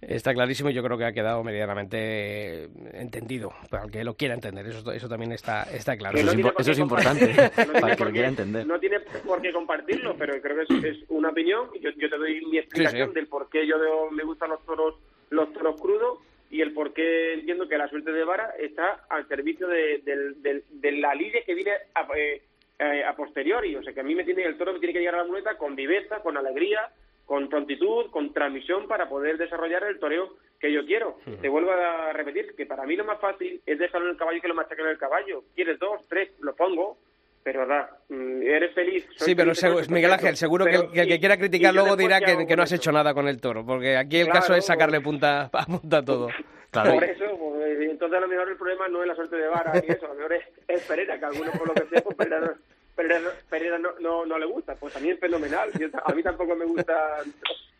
[0.00, 4.34] Está clarísimo y yo creo que ha quedado medianamente entendido, para el que lo quiera
[4.34, 6.18] entender, eso, eso también está, está claro.
[6.18, 8.28] Eso es impo- por eso es importante, no para tiene que por lo qué- quiera
[8.28, 8.66] entender.
[8.66, 11.68] No tiene por qué compartirlo, pero creo que es, es una opinión.
[11.74, 13.14] y Yo, yo te doy mi explicación sí.
[13.14, 14.96] del por qué yo veo- me gustan los toros,
[15.30, 16.18] los toros crudos
[16.50, 20.64] y el por qué entiendo que la suerte de vara está al servicio de, del-
[20.70, 22.42] de la lidia que viene a, eh,
[22.78, 23.74] eh, a posteriori.
[23.76, 25.24] O sea, que a mí me tiene el toro me tiene que llegar a la
[25.24, 26.90] muleta con viveza, con alegría,
[27.24, 31.18] con prontitud, con transmisión para poder desarrollar el toreo que yo quiero.
[31.40, 34.40] Te vuelvo a repetir que para mí lo más fácil es dejarlo en el caballo
[34.40, 35.42] que lo machaquen en el caballo.
[35.54, 36.30] ¿Quieres dos, tres?
[36.40, 36.98] Lo pongo.
[37.44, 39.04] Pero verdad, mm, eres feliz.
[39.16, 40.12] soy Sí, pero feliz, entonces, Miguel.
[40.12, 42.46] Ángel, seguro que Pero- el, que el que y- quiera y criticar luego dirá ¿qué
[42.46, 45.00] que, no has hecho nada con el toro, porque aquí el Claro, caso es sacarle
[45.02, 46.28] punta, a punta todo.
[46.70, 46.94] Claro.
[46.94, 49.72] Por eso, pues, entonces a lo mejor el problema no es la suerte de Vara
[49.86, 52.00] y eso, a lo mejor es, es Pereira, que a algunos por lo que sea,
[52.02, 52.52] pues Pereira, no,
[52.96, 54.74] Pereira, no, Pereira no, no, no le gusta.
[54.76, 55.70] Pues a mí es fenomenal.
[55.78, 56.96] Yo- a mí tampoco me gustan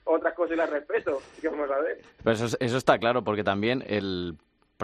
[0.04, 1.22] otras cosas y las respeto.
[1.40, 1.98] ¿Qué vamos a ver?
[2.22, 4.34] Pero eso, es- eso está claro, porque también el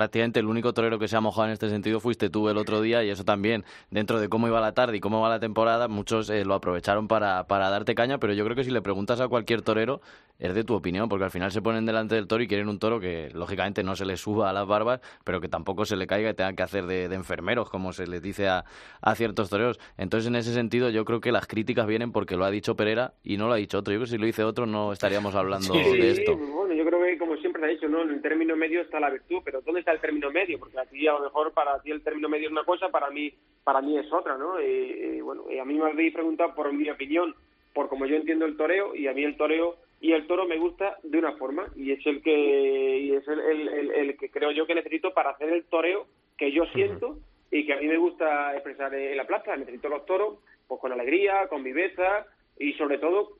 [0.00, 2.80] prácticamente el único torero que se ha mojado en este sentido fuiste tú el otro
[2.80, 5.88] día y eso también, dentro de cómo iba la tarde y cómo va la temporada,
[5.88, 9.20] muchos eh, lo aprovecharon para, para darte caña, pero yo creo que si le preguntas
[9.20, 10.00] a cualquier torero
[10.38, 12.78] es de tu opinión, porque al final se ponen delante del toro y quieren un
[12.78, 16.06] toro que lógicamente no se le suba a las barbas, pero que tampoco se le
[16.06, 18.64] caiga y tengan que hacer de, de enfermeros, como se les dice a,
[19.02, 19.78] a ciertos toreros.
[19.98, 23.12] Entonces, en ese sentido, yo creo que las críticas vienen porque lo ha dicho Pereira
[23.22, 23.92] y no lo ha dicho otro.
[23.92, 26.38] Yo creo que si lo dice otro no estaríamos hablando de esto.
[26.38, 28.02] bueno, yo creo que como siempre se ha dicho, ¿no?
[28.02, 30.58] En el término medio está la virtud, pero ¿dónde está el término medio?
[30.58, 33.32] Porque aquí a lo mejor para ti el término medio es una cosa, para mí
[33.62, 34.60] para mí es otra, ¿no?
[34.60, 37.34] Y, y, bueno, y a mí me habéis preguntado por mi opinión,
[37.74, 40.56] por cómo yo entiendo el toreo, y a mí el toreo y el toro me
[40.56, 44.30] gusta de una forma, y es el que y es el, el- el- el que
[44.30, 46.06] creo yo que necesito para hacer el toreo
[46.38, 47.18] que yo siento
[47.50, 49.54] y que a mí me gusta expresar en la plaza.
[49.56, 52.26] Necesito los toros pues con alegría, con viveza
[52.58, 53.32] y sobre todo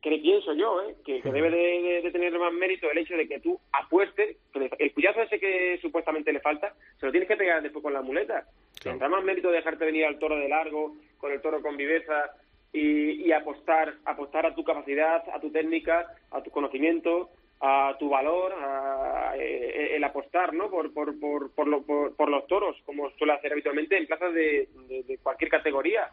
[0.00, 0.94] que pienso yo, ¿eh?
[1.04, 4.36] que, que debe de, de- de tener más mérito el hecho de que tú apuestes,
[4.52, 7.92] que el cuyazo ese que supuestamente le falta, se lo tienes que pegar después con
[7.92, 8.44] la muleta.
[8.80, 12.30] Tendrá más mérito dejarte venir al toro de largo, con el toro con viveza
[12.72, 17.30] y, y apostar, apostar a tu capacidad, a tu técnica, a tu conocimiento,
[17.60, 20.70] a tu valor, a, eh, el apostar ¿no?
[20.70, 24.32] por, por, por, por, lo- por- por los toros, como suele hacer habitualmente en plazas
[24.32, 26.08] de, de- de cualquier categoría.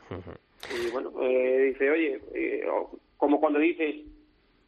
[0.76, 2.66] Y bueno, eh, dice, oye, eh,
[3.18, 3.96] como cuando dices,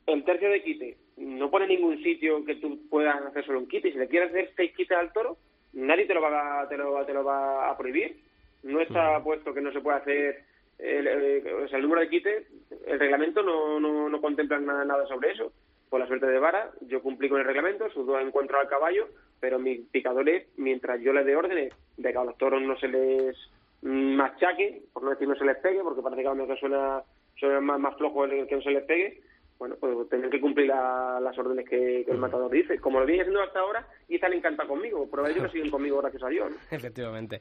[0.05, 3.91] el tercio de quite, no pone ningún sitio que tú puedas hacer solo un quite.
[3.91, 5.37] Si le quieres hacer seis quites al toro,
[5.73, 8.17] nadie te lo va a, te lo, te lo va a prohibir.
[8.63, 10.43] No está puesto que no se pueda hacer
[10.79, 12.47] el, el- o sea, el número de quites,
[12.85, 15.51] el reglamento no, no, no contempla nada, nada sobre eso.
[15.89, 19.07] Por la suerte de Vara, yo cumplí con el reglamento, sus dos encuentros al caballo,
[19.39, 22.89] pero mis picadores, mientras yo les dé órdenes de que a los toros no se
[22.89, 23.37] les
[23.83, 27.03] mm, machaque, por no decir no se les pegue, porque parece que a suena,
[27.39, 29.21] suena más, más flojo el que no se les pegue,
[29.59, 32.77] bueno, pues tienen que cumplir la- las órdenes que, que el matador dice.
[32.79, 35.07] Como lo viene haciendo hasta ahora, y están encantados conmigo.
[35.11, 36.51] De ello que siguen conmigo, gracias a Dios.
[36.51, 36.57] ¿no?
[36.77, 37.39] Efectivamente.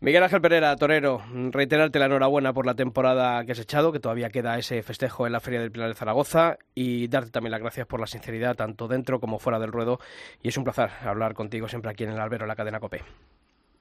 [0.00, 4.28] Miguel Ángel Pereira, torero, reiterarte la enhorabuena por la temporada que has echado, que todavía
[4.28, 7.86] queda ese festejo en la Feria del Pilar de Zaragoza, y darte también las gracias
[7.86, 9.98] por la sinceridad, tanto dentro como fuera del ruedo.
[10.42, 13.00] Y es un placer hablar contigo siempre aquí en el albero, en la cadena COPE.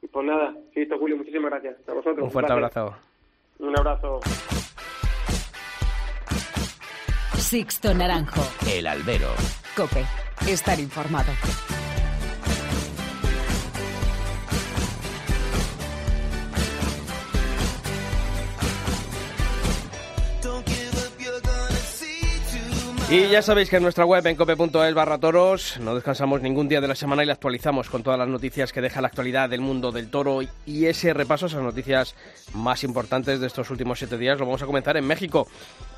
[0.10, 1.76] Pues nada, listo, Julio, muchísimas gracias.
[1.90, 2.24] A vosotros.
[2.24, 2.96] Un fuerte abrazo.
[3.60, 4.22] Un abrazo.
[7.44, 8.42] Sixto Naranjo.
[8.66, 9.28] El albero.
[9.76, 10.06] Cope.
[10.48, 11.32] Estar informado.
[23.14, 26.82] Y ya sabéis que en nuestra web en cope.es barra toros no descansamos ningún día
[26.82, 29.62] de la semana y la actualizamos con todas las noticias que deja la actualidad del
[29.62, 32.16] mundo del toro y ese repaso, esas noticias
[32.56, 35.48] más importantes de estos últimos siete días, lo vamos a comenzar en México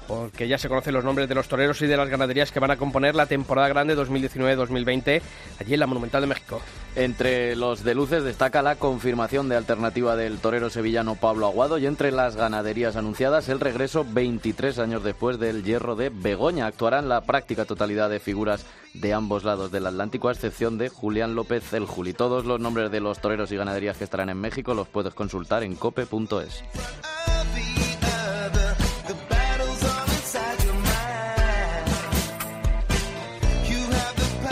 [0.07, 2.71] porque ya se conocen los nombres de los toreros y de las ganaderías que van
[2.71, 5.21] a componer la temporada grande 2019-2020
[5.59, 6.61] allí en la Monumental de México.
[6.95, 11.85] Entre los de luces destaca la confirmación de alternativa del torero sevillano Pablo Aguado y
[11.85, 16.67] entre las ganaderías anunciadas el regreso 23 años después del hierro de Begoña.
[16.67, 21.35] Actuarán la práctica totalidad de figuras de ambos lados del Atlántico a excepción de Julián
[21.35, 22.13] López el Juli.
[22.13, 25.63] Todos los nombres de los toreros y ganaderías que estarán en México los puedes consultar
[25.63, 26.63] en cope.es.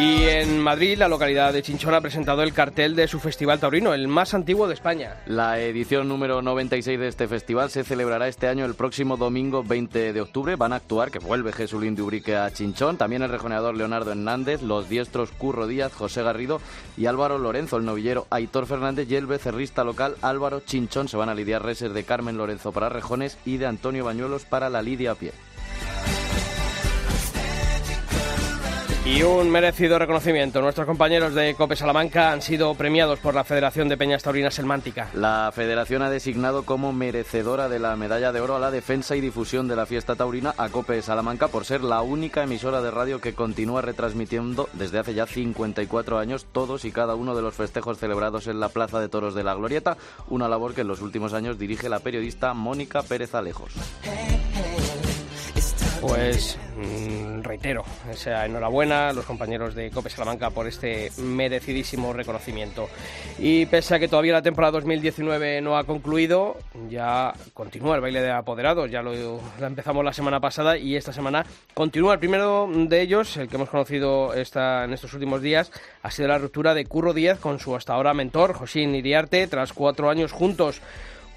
[0.04, 3.94] Y en Madrid, la localidad de Chinchón ha presentado el cartel de su festival taurino,
[3.94, 5.16] el más antiguo de España.
[5.28, 10.12] La edición número 96 de este festival se celebrará este año el próximo domingo 20
[10.12, 10.58] de octubre.
[10.58, 14.62] Van a actuar, que vuelve Jesulín de Ubrique a Chinchón, también el rejoneador Leonardo Hernández,
[14.62, 16.60] los diestros Curro Díaz, José Garrido
[16.98, 21.08] y Álvaro Lorenzo, el novillero Aitor Fernández y el becerrista local Álvaro Chinchón.
[21.08, 24.70] Se van a lidiar reses de Carmen Lorenzo para rejones y de Antonio Bañuelos para
[24.70, 25.32] la lidia a pie.
[29.06, 30.62] Y un merecido reconocimiento.
[30.62, 35.10] Nuestros compañeros de Cope Salamanca han sido premiados por la Federación de Peñas Taurinas Selmántica.
[35.14, 39.22] La federación ha designado como merecedora de la medalla de oro a la defensa y
[39.22, 43.20] difusión de la fiesta taurina a Cope Salamanca por ser la única emisora de radio
[43.20, 47.98] que continúa retransmitiendo desde hace ya 54 años todos y cada uno de los festejos
[47.98, 49.98] celebrados en la Plaza de Toros de la Glorieta,
[50.30, 53.74] una labor que en los últimos años dirige la periodista Mónica Pérez Alejos.
[56.04, 62.90] Pues mm, reitero esa enhorabuena a los compañeros de Cope Salamanca por este merecidísimo reconocimiento.
[63.40, 66.58] Y pese a que todavía la temporada 2019 no ha concluido,
[66.90, 71.46] ya continúa el baile de apoderados, ya lo, empezamos la semana pasada y esta semana
[71.74, 72.16] continúa.
[72.16, 76.28] El primero de ellos, el que hemos conocido esta, en estos últimos días, ha sido
[76.28, 80.34] la ruptura de Curro Díaz con su hasta ahora mentor, Josín Iriarte, tras cuatro años
[80.34, 80.82] juntos.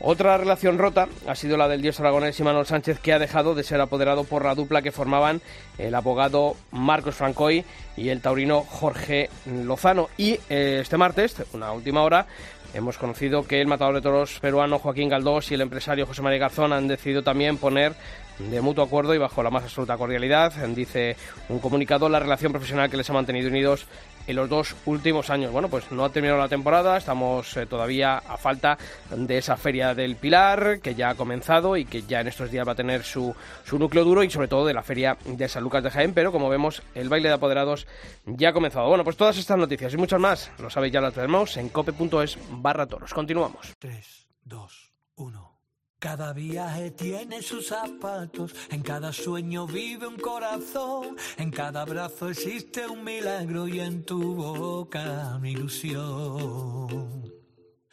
[0.01, 3.55] Otra relación rota ha sido la del dios aragonés y Manuel Sánchez, que ha dejado
[3.55, 5.41] de ser apoderado por la dupla que formaban
[5.79, 7.65] el abogado Marcos Francoy
[7.97, 10.11] y el taurino Jorge Lozano.
[10.19, 12.27] Y eh, este martes, una última hora,
[12.75, 16.41] hemos conocido que el matador de toros peruano Joaquín Galdós y el empresario José María
[16.41, 17.95] Garzón han decidido también poner
[18.39, 21.17] de mutuo acuerdo y bajo la más absoluta cordialidad, dice
[21.49, 23.87] un comunicado, la relación profesional que les ha mantenido unidos
[24.27, 25.53] en los dos últimos años.
[25.53, 28.79] Bueno, pues no ha terminado la temporada, estamos eh, todavía a falta
[29.11, 32.67] de esa feria del Pilar que ya ha comenzado y que ya en estos días
[32.67, 35.63] va a tener su, su núcleo duro y sobre todo de la feria de San
[35.63, 37.87] Lucas de Jaén, pero como vemos el baile de apoderados
[38.25, 38.89] ya ha comenzado.
[38.89, 42.39] Bueno, pues todas estas noticias y muchas más, lo sabéis ya las tenemos en cope.es
[42.51, 43.15] barra toros.
[43.15, 43.75] Continuamos.
[43.79, 45.56] 3, 2, 1.
[45.99, 52.87] Cada viaje tiene sus zapatos, en cada sueño vive un corazón, en cada abrazo existe
[52.87, 57.33] un milagro y en tu boca mi ilusión.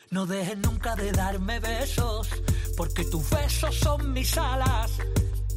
[0.10, 2.28] No dejes nunca de darme besos,
[2.76, 4.92] porque tus besos son mis alas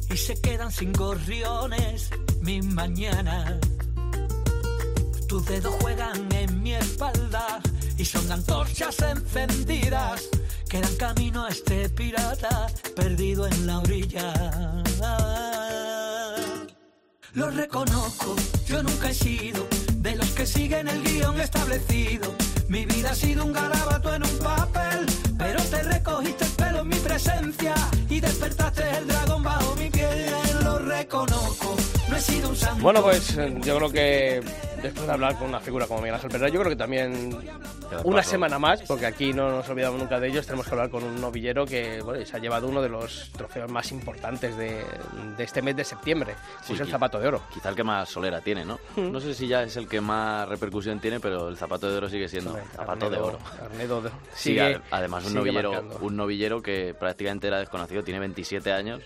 [0.09, 2.09] y se quedan sin gorriones
[2.41, 3.59] mis mañanas.
[5.27, 7.59] Tus dedos juegan en mi espalda
[7.97, 10.29] y son antorchas encendidas
[10.69, 14.33] que dan camino a este pirata perdido en la orilla.
[17.33, 22.33] Lo reconozco, yo nunca he sido de los que siguen el guion establecido.
[22.67, 25.05] Mi vida ha sido un garabato en un papel,
[25.37, 27.75] pero te recogiste el pelo en mi presencia
[28.09, 30.33] y despertaste el dragón bajo mi piel.
[30.63, 31.75] Lo reconozco,
[32.79, 34.41] Bueno, pues yo creo que
[34.81, 37.37] después de hablar con una figura como Miguel Ángel Pereira, yo creo que también
[38.05, 41.03] una semana más, porque aquí no nos olvidamos nunca de ellos, tenemos que hablar con
[41.03, 44.83] un novillero que bueno, se ha llevado uno de los trofeos más importantes de,
[45.37, 47.41] de este mes de septiembre, Sí, es el zapato de oro.
[47.53, 48.79] Quizá el que más solera tiene, ¿no?
[48.95, 52.09] No sé si ya es el que más repercusión tiene, pero el zapato de oro
[52.09, 53.39] sigue siendo Hombre, zapato de oro.
[53.61, 55.99] Arnedo de- Sí, sigue- ad- además un novillero, marcando.
[56.01, 59.01] un novillero que prácticamente era desconocido, tiene 27 años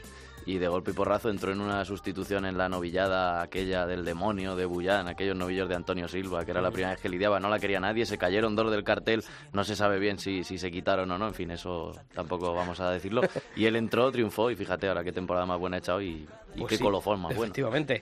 [0.45, 4.55] y de golpe y porrazo entró en una sustitución en la novillada aquella del demonio
[4.55, 7.49] de Bullán, aquellos novillos de Antonio Silva, que era la primera vez que lidiaba, no
[7.49, 9.23] la quería nadie, se cayeron dos del cartel,
[9.53, 12.79] no se sabe bien si, si se quitaron o no, en fin, eso tampoco vamos
[12.79, 13.21] a decirlo.
[13.55, 16.59] Y él entró, triunfó y fíjate ahora qué temporada más buena ha echado y, y
[16.59, 17.43] Pues qué sí, colofón más bueno.
[17.43, 18.01] Efectivamente.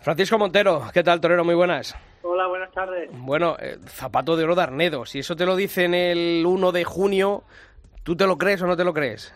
[0.00, 1.44] Francisco Montero, ¿qué tal, Torero?
[1.44, 1.94] Muy buenas.
[2.22, 3.10] Hola, buenas tardes.
[3.12, 5.06] Bueno, eh, zapato de oro de Arnedo.
[5.06, 7.44] Si eso te lo dicen el 1 de junio,
[8.02, 9.32] ¿tú te lo crees o no te lo crees?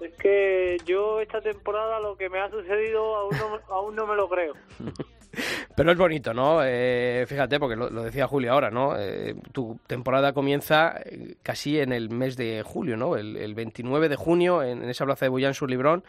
[0.00, 4.16] Es que yo esta temporada lo que me ha sucedido aún no, aún no me
[4.16, 4.54] lo creo.
[5.76, 6.60] Pero es bonito, ¿no?
[6.64, 8.98] Eh, fíjate, porque lo, decía Julio ahora, ¿no?
[8.98, 13.16] Eh, tu temporada comienza eh, casi en el mes de julio, ¿no?
[13.16, 16.04] El, el 29 de junio en, en esa plaza de Bullán sur Librón.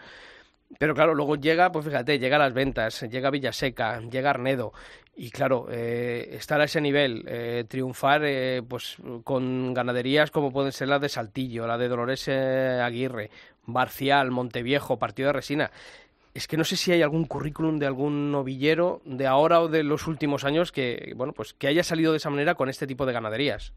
[0.80, 4.74] Pero claro, luego llega, pues fíjate, llega a las ventas, llega Villaseca, llega Arnedo.
[5.16, 10.72] Y claro, eh, estar a ese nivel, eh, triunfar eh, pues con ganaderías como pueden
[10.72, 13.32] ser las de Saltillo, la de Dolores eh, Aguirre,
[13.68, 15.72] Barcial, Monteviejo, Partido de Resina.
[16.34, 19.84] Es que no sé si hay algún currículum de algún novillero de ahora o de
[19.84, 23.06] los últimos años que, bueno, pues que haya salido de esa manera con este tipo
[23.06, 23.74] de ganaderías.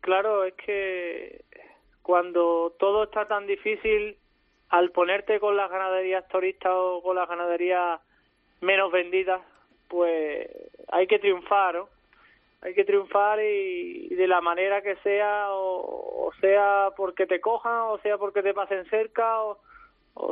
[0.00, 1.44] Claro, es que
[2.02, 4.16] cuando todo está tan difícil,
[4.68, 8.00] al ponerte con las ganaderías turistas o con las ganaderías
[8.60, 9.40] menos vendidas,
[9.88, 10.48] pues
[10.88, 11.88] hay que triunfar, ¿no?
[12.62, 17.98] Hay que triunfar y, de la manera que sea, o, sea porque te cojan, o
[17.98, 19.58] sea porque te pasen cerca, o,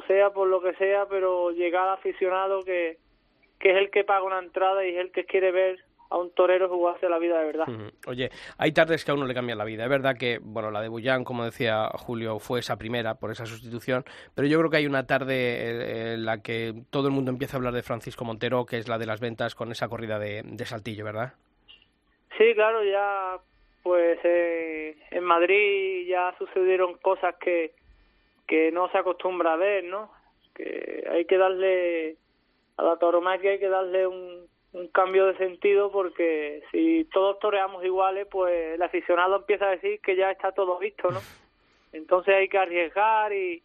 [0.06, 2.98] sea por lo que sea, pero llegar aficionado que,
[3.58, 6.30] que es el que paga una entrada y es el que quiere ver a un
[6.32, 7.66] torero jugarse la vida de verdad.
[8.06, 9.84] Oye, hay tardes que a uno le cambian la vida.
[9.84, 13.46] Es verdad que, bueno, la de Bullán, como decía Julio, fue esa primera por esa
[13.46, 14.04] sustitución,
[14.34, 17.56] pero yo creo que hay una tarde eh, en la que todo el mundo empieza
[17.56, 20.64] a hablar de Francisco Montero, que es la de las ventas con esa corrida de
[20.64, 21.34] Saltillo, ¿verdad?
[22.40, 23.38] Sí, claro, ya
[23.82, 27.74] pues eh, en Madrid ya sucedieron cosas que,
[28.46, 30.10] que no se acostumbra a ver, ¿no?
[30.54, 32.16] Que hay que darle
[32.78, 37.84] a la tauromaquia hay que darle un, un cambio de sentido porque si todos toreamos
[37.84, 41.20] iguales, pues el aficionado empieza a decir que ya está todo visto, ¿no?
[41.92, 43.62] Entonces hay que arriesgar y,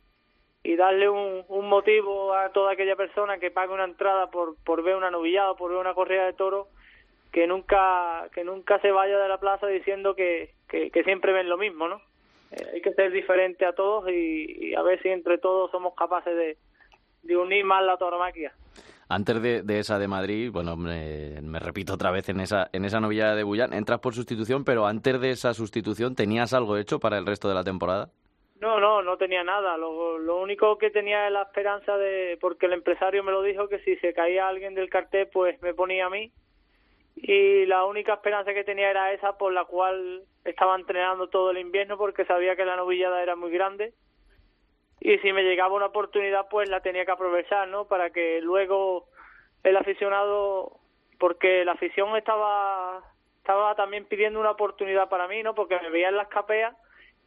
[0.64, 4.84] y darle un, un motivo a toda aquella persona que pague una entrada por, por
[4.84, 6.68] ver una novillada, por ver una corrida de toros,
[7.36, 11.50] que nunca que nunca se vaya de la plaza diciendo que, que, que siempre ven
[11.50, 11.98] lo mismo, ¿no?
[12.52, 15.94] Eh, hay que ser diferente a todos y, y a ver si entre todos somos
[15.96, 16.58] capaces de,
[17.24, 18.54] de unir más la tauromaquia.
[19.10, 22.86] Antes de, de, esa de Madrid, bueno, me, me, repito otra vez en esa, en
[22.86, 27.02] esa novillada de Bullán, entras por sustitución, pero antes de esa sustitución, ¿tenías algo hecho
[27.02, 28.12] para el resto de la temporada?
[28.62, 29.76] No, no, no tenía nada.
[29.76, 33.68] Lo, lo único que tenía es la esperanza de, porque el empresario me lo dijo,
[33.68, 36.32] que si se caía alguien del cartel, pues me ponía a mí.
[37.16, 41.58] Y la única esperanza que tenía era esa, por la cual estaba entrenando todo el
[41.58, 43.94] invierno, porque sabía que la novillada era muy grande
[45.06, 47.86] y si me llegaba una oportunidad pues la tenía que aprovechar, ¿no?
[47.86, 49.06] Para que luego
[49.64, 50.80] el aficionado,
[51.20, 53.04] porque la afición estaba
[53.38, 55.54] estaba también pidiendo una oportunidad para mí, ¿no?
[55.54, 56.76] Porque me veía en las capeas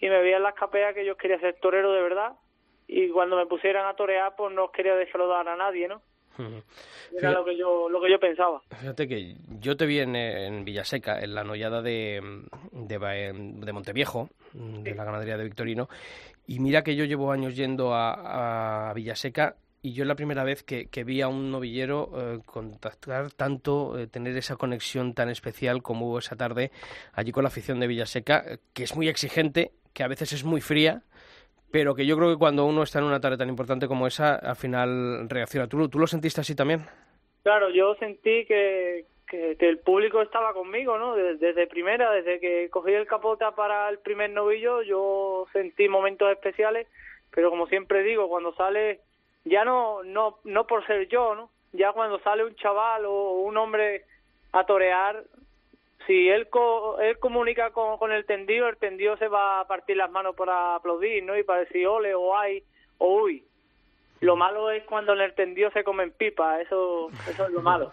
[0.00, 2.32] y me veía en las capeas que yo quería ser torero de verdad
[2.88, 6.02] y cuando me pusieran a torear pues no quería defraudar a nadie, ¿no?
[7.16, 8.62] Era lo que yo lo que yo pensaba.
[8.78, 12.20] Fíjate que yo te vi en, en Villaseca, en la nollada de,
[12.72, 15.88] de, de Monteviejo, de la ganadería de Victorino,
[16.46, 20.42] y mira que yo llevo años yendo a, a Villaseca y yo es la primera
[20.44, 25.28] vez que, que vi a un novillero eh, contactar tanto, eh, tener esa conexión tan
[25.28, 26.72] especial como hubo esa tarde
[27.12, 30.60] allí con la afición de Villaseca, que es muy exigente, que a veces es muy
[30.60, 31.02] fría,
[31.70, 34.36] pero que yo creo que cuando uno está en una tarde tan importante como esa,
[34.36, 35.68] al final reacciona.
[35.68, 36.86] ¿Tú, tú lo sentiste así también?
[37.42, 41.14] Claro, yo sentí que, que, que el público estaba conmigo, ¿no?
[41.14, 46.30] Desde, desde, primera, desde que cogí el capota para el primer novillo, yo sentí momentos
[46.30, 46.86] especiales,
[47.30, 49.00] pero como siempre digo, cuando sale,
[49.44, 51.50] ya no, no, no por ser yo, ¿no?
[51.72, 54.04] Ya cuando sale un chaval o un hombre
[54.52, 55.24] a torear,
[56.08, 59.98] si él, co él comunica con, con el tendido, el tendido se va a partir
[59.98, 61.36] las manos para aplaudir, ¿no?
[61.36, 62.64] Y para decir ole o ay
[62.96, 63.44] o uy.
[64.20, 67.92] Lo malo es cuando en el tendido se comen pipa, eso, eso es lo malo.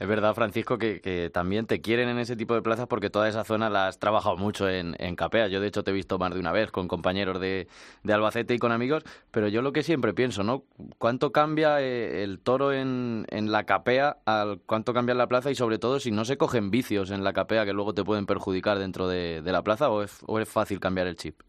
[0.00, 3.44] Es verdad, Francisco, que, también te quieren en ese tipo de plazas porque toda esa
[3.44, 5.48] zona la has trabajado mucho en, Capea.
[5.48, 7.66] Yo, de hecho, te he visto más de una vez con compañeros de,
[8.08, 10.64] Albacete y con amigos, pero yo lo que siempre pienso, ¿no?
[10.98, 15.54] ¿Cuánto cambia eh, el toro en, la Capea al cuánto cambia en la plaza y,
[15.54, 18.78] sobre todo, si no se cogen vicios en la Capea que luego te pueden perjudicar
[18.78, 21.40] dentro de, de la plaza o es, o es fácil cambiar el chip?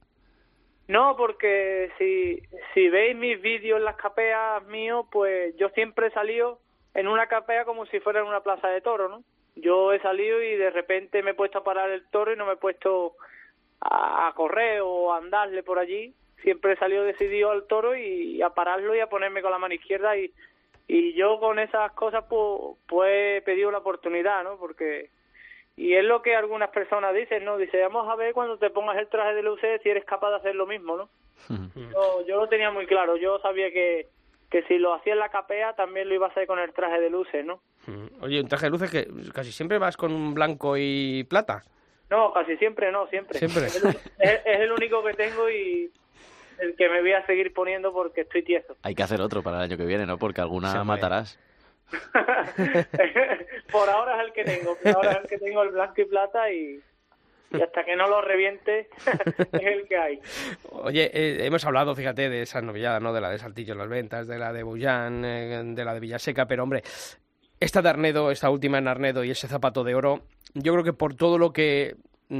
[0.89, 2.41] No, porque si,
[2.74, 6.59] si veis mis vídeos en las capeas míos, pues yo siempre he salido
[6.94, 9.24] en una capea como si fuera en una plaza de toro, ¿no?
[9.56, 12.46] Yo he salido y de repente me he puesto a parar el toro y no
[12.46, 13.16] me he puesto
[13.82, 16.14] a, correr o a andarle por allí.
[16.42, 19.74] Siempre he salido decidido al toro y a pararlo y a ponerme con la mano
[19.74, 20.32] izquierda y,
[20.88, 24.58] y yo con esas cosas pues, pues he pedido la oportunidad, ¿no?
[24.58, 25.12] Porque
[25.78, 27.58] y es lo que algunas personas dicen, ¿no?
[27.58, 30.36] Dice, vamos a ver cuando te pongas el traje de luces si eres capaz de
[30.38, 31.10] hacer lo mismo, ¿no?
[31.76, 34.08] yo, yo lo tenía muy claro, yo sabía que,
[34.50, 37.00] que si lo hacía en la capea también lo iba a hacer con el traje
[37.00, 37.62] de luces, ¿no?
[38.22, 41.64] Oye, un traje de luces que casi siempre vas con un blanco y plata.
[42.10, 43.38] No, casi siempre no, siempre.
[43.38, 43.68] Siempre.
[43.68, 45.91] Es, el, es, es el único que tengo y
[46.60, 48.76] el que me voy a seguir poniendo porque estoy tieso.
[48.84, 50.18] Hay que hacer otro para el año que viene, ¿no?
[50.18, 51.39] Porque alguna matarás.
[53.72, 56.06] por ahora es el que tengo, por ahora es el que tengo el blanco y
[56.06, 56.80] plata y,
[57.58, 58.89] y hasta que no lo reviente
[59.54, 60.20] es el que hay.
[60.70, 63.14] Oye, eh, hemos hablado, fíjate, de esa novillada, ¿no?
[63.14, 66.00] De la de Saltillo en las ventas, de la de Bullán, eh, de la de
[66.00, 66.84] Villaseca, pero hombre,
[67.60, 70.22] esta de Arnedo, esta última en Arnedo y ese zapato de oro,
[70.54, 71.95] yo creo que por todo lo que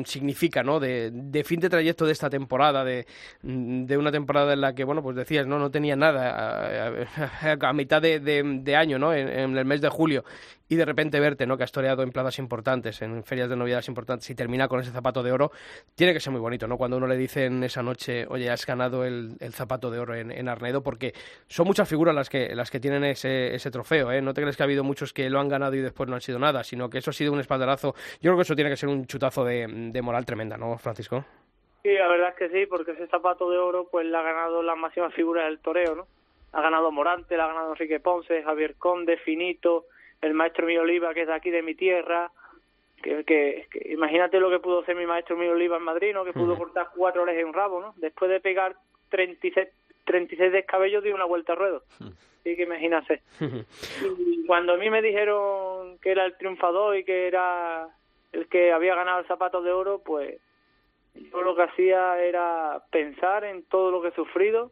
[0.06, 0.80] significa, ¿no?
[0.80, 3.08] De, de, fin de trayecto de esta temporada, de,
[3.42, 5.58] de, una temporada en la que, bueno, pues decías, ¿no?
[5.58, 6.94] No tenía nada
[7.60, 9.14] a, mitad de, de, año, ¿no?
[9.14, 10.24] En, en, el mes de julio.
[10.70, 11.58] Y de repente verte, ¿no?
[11.58, 14.92] Que has toreado en plazas importantes, en ferias de novedades importantes y termina con ese
[14.92, 15.52] zapato de oro,
[15.96, 16.78] tiene que ser muy bonito, ¿no?
[16.78, 20.14] Cuando uno le dice en esa noche, oye, has ganado el, el zapato de oro
[20.14, 21.14] en, en, Arnedo, porque
[21.48, 24.22] son muchas figuras las que, las que tienen ese, ese trofeo, ¿eh?
[24.22, 26.22] No te crees que ha habido muchos que lo han ganado y después no han
[26.22, 27.96] sido nada, sino que eso ha sido un espaldarazo.
[28.22, 31.26] Yo creo que eso tiene que ser un chutazo de, de moral tremenda, ¿no, Francisco?
[31.82, 34.62] Sí, la verdad es que sí, porque ese zapato de oro pues le ha ganado
[34.62, 36.08] la máxima figura del toreo, ¿no?
[36.52, 39.86] Ha ganado Morante, le ha ganado Enrique Ponce, Javier Conde, Finito,
[40.22, 42.32] el maestro mío Oliva, que es de aquí de mi tierra.
[43.02, 46.26] Que, que, que, imagínate lo que pudo hacer mi maestro mío Oliva en Madrid, ¿no?
[46.26, 47.94] Que pudo cortar cuatro orejas en un rabo, ¿no?
[47.98, 48.76] Después de pegar
[49.10, 49.70] 36,
[50.06, 51.84] 36 descabellos dio una vuelta a ruedo.
[52.00, 53.22] Así que imagínate.
[53.40, 57.88] y cuando a mí me dijeron que era el triunfador y que era
[58.32, 60.40] el que había ganado el zapato de oro, pues
[61.14, 64.72] yo lo que hacía era pensar en todo lo que he sufrido.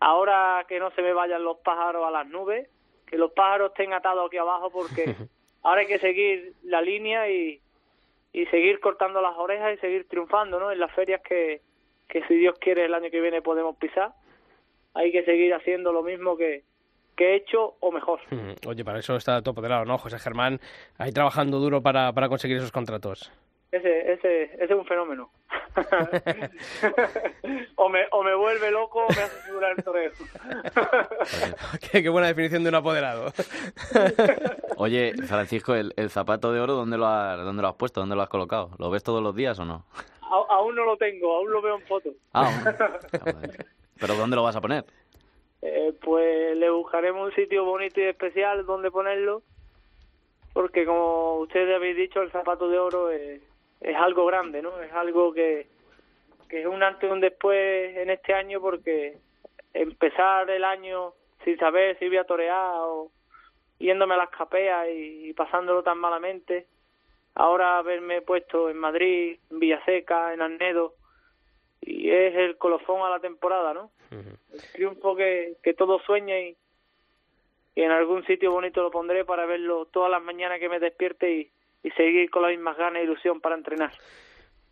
[0.00, 2.68] Ahora que no se me vayan los pájaros a las nubes,
[3.12, 5.14] que los pájaros estén atados aquí abajo porque
[5.62, 7.60] ahora hay que seguir la línea y,
[8.32, 10.72] y seguir cortando las orejas y seguir triunfando, ¿no?
[10.72, 11.60] En las ferias que,
[12.08, 14.14] que si Dios quiere el año que viene podemos pisar.
[14.94, 16.64] Hay que seguir haciendo lo mismo que,
[17.14, 18.20] que he hecho o mejor.
[18.66, 19.98] Oye, para eso está todo lado, ¿no?
[19.98, 20.58] José Germán
[20.96, 23.30] ahí trabajando duro para, para conseguir esos contratos.
[23.72, 25.30] Ese, ese, ese es un fenómeno.
[27.76, 30.12] o, me, o me vuelve loco o me hace figurar el torero.
[31.90, 33.32] qué, buena definición de un apoderado.
[34.76, 38.00] Oye, Francisco, el, el, zapato de oro, ¿dónde lo, has, ¿dónde lo has puesto?
[38.00, 38.72] ¿Dónde lo has colocado?
[38.78, 39.86] ¿Lo ves todos los días o no?
[40.48, 42.10] aún no lo tengo, aún lo veo en foto.
[42.32, 42.50] Ah,
[44.00, 44.84] ¿Pero dónde lo vas a poner?
[45.62, 49.42] Eh, pues le buscaremos un sitio bonito y especial donde ponerlo,
[50.52, 53.40] porque como ustedes habéis dicho, el zapato de oro es,
[53.82, 54.80] es algo grande, ¿no?
[54.80, 55.66] Es algo que,
[56.48, 59.18] que es un antes y un después en este año, porque
[59.74, 61.14] empezar el año
[61.44, 63.10] sin saber si voy a torear o
[63.78, 66.66] yéndome a las capeas y, pasándolo tan malamente,
[67.34, 70.94] ahora haberme puesto en Madrid, en Villaseca, en Arnedo,
[71.80, 73.90] y es el colofón a la temporada, ¿no?
[74.52, 76.56] El triunfo que, que todo sueña y,
[77.74, 81.32] y, en algún sitio bonito lo pondré para verlo todas las mañanas que me despierte
[81.32, 81.50] y,
[81.82, 83.92] y seguir con la misma ganas e ilusión para entrenar.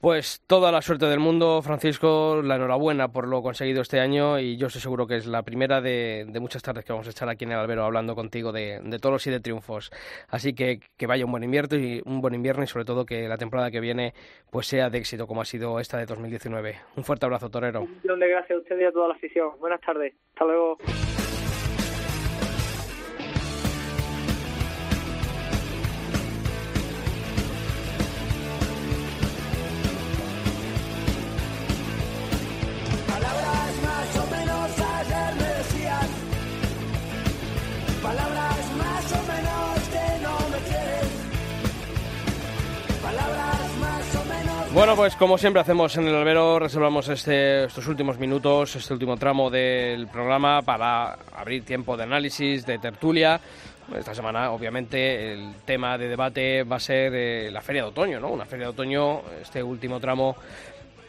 [0.01, 4.57] Pues toda la suerte del mundo, Francisco, la enhorabuena por lo conseguido este año y
[4.57, 7.45] yo estoy seguro que es la primera de, muchas tardes que vamos a estar aquí
[7.45, 9.91] en el albero hablando contigo de, de toros y de triunfos.
[10.31, 13.29] Así que que vaya un buen invierno y un buen invierno y sobre todo que
[13.29, 14.15] la temporada que viene
[14.51, 16.77] pues sea de éxito como ha sido esta de 2019.
[16.97, 17.83] Un fuerte abrazo, torero.
[17.83, 19.51] Un millón de gracias a usted y a toda la afición.
[19.59, 20.15] Buenas tardes.
[20.33, 20.79] Hasta luego.
[44.73, 49.17] Bueno, pues como siempre hacemos en el albero, reservamos este, estos últimos minutos, este último
[49.17, 53.41] tramo del programa para abrir tiempo de análisis, de tertulia.
[53.99, 58.21] Esta semana, obviamente, el tema de debate va a ser eh, la feria de otoño,
[58.21, 58.29] ¿no?
[58.29, 60.37] Una feria de otoño, este último tramo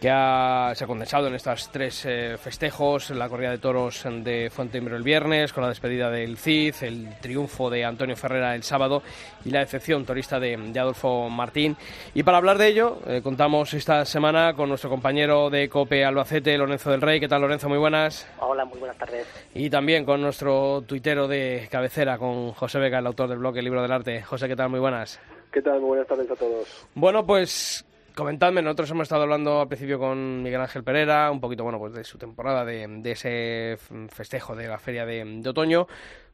[0.01, 4.49] que ha, se ha condensado en estos tres eh, festejos, la corrida de toros de
[4.51, 9.03] Fuenteimbro el viernes, con la despedida del CID, el triunfo de Antonio Ferrera el sábado
[9.45, 11.77] y la decepción torista de, Adolfo Martín.
[12.15, 16.57] Y para hablar de ello, eh, contamos esta semana con nuestro compañero de COPE Albacete,
[16.57, 17.19] Lorenzo del Rey.
[17.19, 17.69] ¿Qué tal, Lorenzo?
[17.69, 18.27] Muy buenas.
[18.39, 19.27] Hola, muy buenas tardes.
[19.53, 23.65] Y también con nuestro tuitero de cabecera, con José Vega, el autor del blog El
[23.65, 24.23] Libro del Arte.
[24.23, 24.69] José, ¿qué tal?
[24.69, 25.19] Muy buenas.
[25.51, 25.79] ¿Qué tal?
[25.79, 26.87] Muy buenas tardes a todos.
[26.95, 27.85] Bueno, pues
[28.15, 31.93] Comentadme, nosotros hemos estado hablando al principio con Miguel Ángel Pereira, un poquito bueno pues
[31.93, 33.77] de su temporada, de, de ese
[34.09, 35.87] festejo de la feria de, otoño,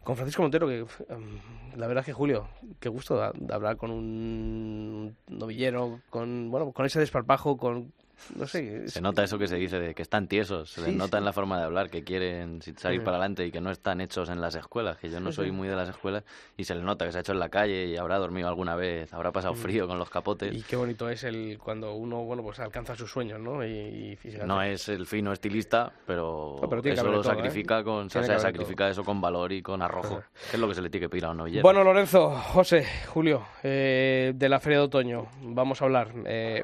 [0.03, 1.39] con Francisco Montero, que em,
[1.75, 2.47] la verdad es que Julio,
[2.79, 7.93] qué gusto de, hablar con un novillero, con bueno con ese desparpajo, con
[8.35, 8.87] no sé.
[8.89, 11.33] Se nota eso que se dice de que están tiesos, se les nota en la
[11.33, 14.55] forma de hablar que quieren salir para adelante y que no están hechos en las
[14.55, 16.23] escuelas, que yo no soy muy de las escuelas
[16.57, 18.75] y se les nota que se ha hecho en la calle y habrá dormido alguna
[18.75, 19.57] vez, habrá pasado mm.
[19.57, 20.53] frío con los capotes.
[20.53, 23.65] Y qué bonito es el cuando uno bueno pues alcanza sus sueños, ¿no?
[23.65, 27.23] Y, no es el fino estilista, pero, eso lo ¿eh?
[27.23, 30.89] sacrifica con, sacrifica eso con valor y con arrojo, que es lo que se le
[30.89, 31.63] tiene que pedir a un novillero.
[31.63, 36.11] Bueno, Lorenzo, José, Julio, eh, de la Feria de Otoño, vamos a hablar.
[36.25, 36.63] Eh,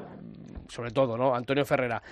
[0.68, 1.34] sobre todo, ¿no?
[1.34, 2.02] Antonio Ferrera.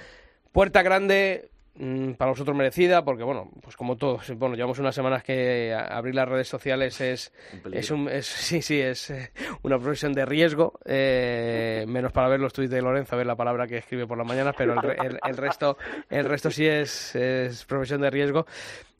[0.50, 5.22] Puerta grande, mm, para vosotros merecida, porque bueno, pues como todos, bueno, llevamos unas semanas
[5.22, 7.32] que abrir las redes sociales es,
[7.72, 9.32] es un, es, sí, sí, es eh,
[9.62, 13.66] una profesión de riesgo, eh, menos para ver los tweets de Lorenzo, ver la palabra
[13.66, 15.78] que escribe por las mañanas, pero el, el, resto,
[16.11, 18.46] el resto sí es, es profesión de riesgo.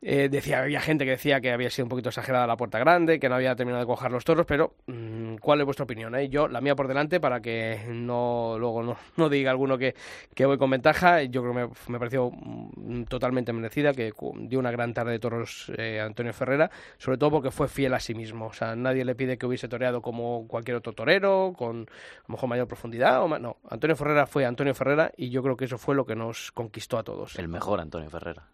[0.05, 3.21] Eh, decía, había gente que decía que había sido un poquito exagerada la puerta grande,
[3.21, 6.13] que no había terminado de cojar los toros, pero mm, ¿cuál es vuestra opinión?
[6.17, 6.29] Eh?
[6.29, 9.95] Yo, la mía por delante, para que no luego no, no diga alguno que,
[10.35, 14.59] que, voy con ventaja, yo creo que me, me pareció mm, totalmente merecida, que dio
[14.59, 18.13] una gran tarde de toros eh, Antonio Ferrera, sobre todo porque fue fiel a sí
[18.13, 18.47] mismo.
[18.47, 22.33] O sea, nadie le pide que hubiese toreado como cualquier otro torero, con a lo
[22.33, 23.23] mejor mayor profundidad.
[23.23, 26.17] O no, Antonio Ferrera fue Antonio Ferrera y yo creo que eso fue lo que
[26.17, 27.39] nos conquistó a todos.
[27.39, 28.49] El mejor Antonio Ferrera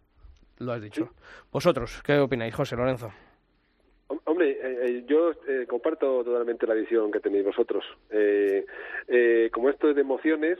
[0.58, 1.10] lo has dicho.
[1.52, 3.10] ¿Vosotros qué opináis, José Lorenzo?
[4.24, 7.84] Hombre, eh, eh, yo eh, comparto totalmente la visión que tenéis vosotros.
[9.52, 10.58] como esto es de emociones,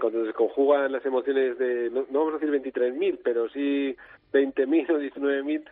[0.00, 3.96] cuando se conjugan las emociones de, no, vamos a decir 23.000, pero sí
[4.32, 5.64] 20.000 o 19.000,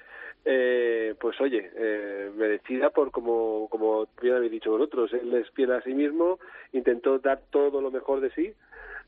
[0.44, 5.72] eh, pues oye, eh, merecida por como, como bien habéis dicho vosotros, él es fiel
[5.72, 6.38] a sí mismo,
[6.72, 8.54] intentó dar todo lo mejor de sí,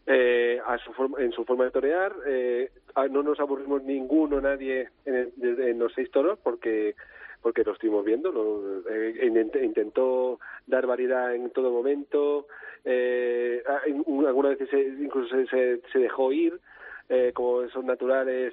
[0.07, 2.15] eh, a su forma, en su forma de torear.
[2.27, 2.71] Eh,
[3.11, 6.95] no nos aburrimos ninguno, nadie en, los seis toros porque
[7.43, 8.31] porque lo estuvimos viendo.
[8.33, 12.47] Lo, eh, intentó dar variedad en todo momento.
[12.85, 16.59] Eh, algunas veces incluso se, dejó ir,
[17.09, 18.53] eh, como son naturales.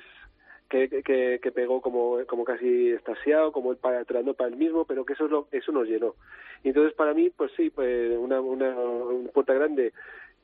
[0.69, 5.13] Que, que, que, pegó como, como casi estasiado, como el para, el mismo, pero que
[5.13, 6.15] eso es lo, eso nos llenó.
[6.61, 9.93] Entonces para mí, pues sí, pues una, una, una puerta grande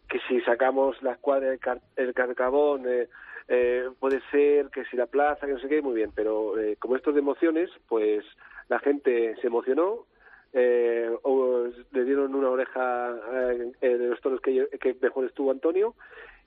[0.07, 3.07] que si sacamos la escuadra del car el carcabón eh,
[3.47, 6.77] eh, puede ser que si la plaza que no sé qué muy bien pero eh,
[6.79, 8.23] como esto de emociones pues
[8.69, 10.05] la gente se emocionó
[10.53, 13.15] eh, o le dieron una oreja
[13.81, 15.95] eh, de los toros que, que mejor estuvo Antonio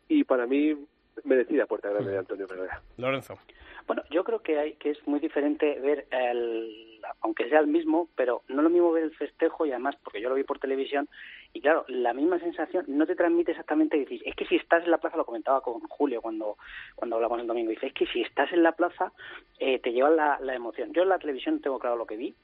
[0.09, 0.77] y para mí
[1.25, 2.81] merecida puerta grande de Antonio Ferreira.
[2.99, 3.39] Lorenzo.
[3.87, 8.09] Bueno, yo creo que hay que es muy diferente ver el, aunque sea el mismo,
[8.15, 11.09] pero no lo mismo ver el festejo y además porque yo lo vi por televisión
[11.57, 14.91] y claro, la misma sensación no te transmite exactamente decir, es que si estás en
[14.91, 16.59] la plaza lo comentaba con Julio cuando
[16.95, 19.13] cuando hablamos el domingo, dice, es que si estás en la plaza
[19.59, 20.93] eh, te lleva la, la emoción.
[20.93, 22.35] Yo en la televisión tengo claro lo que vi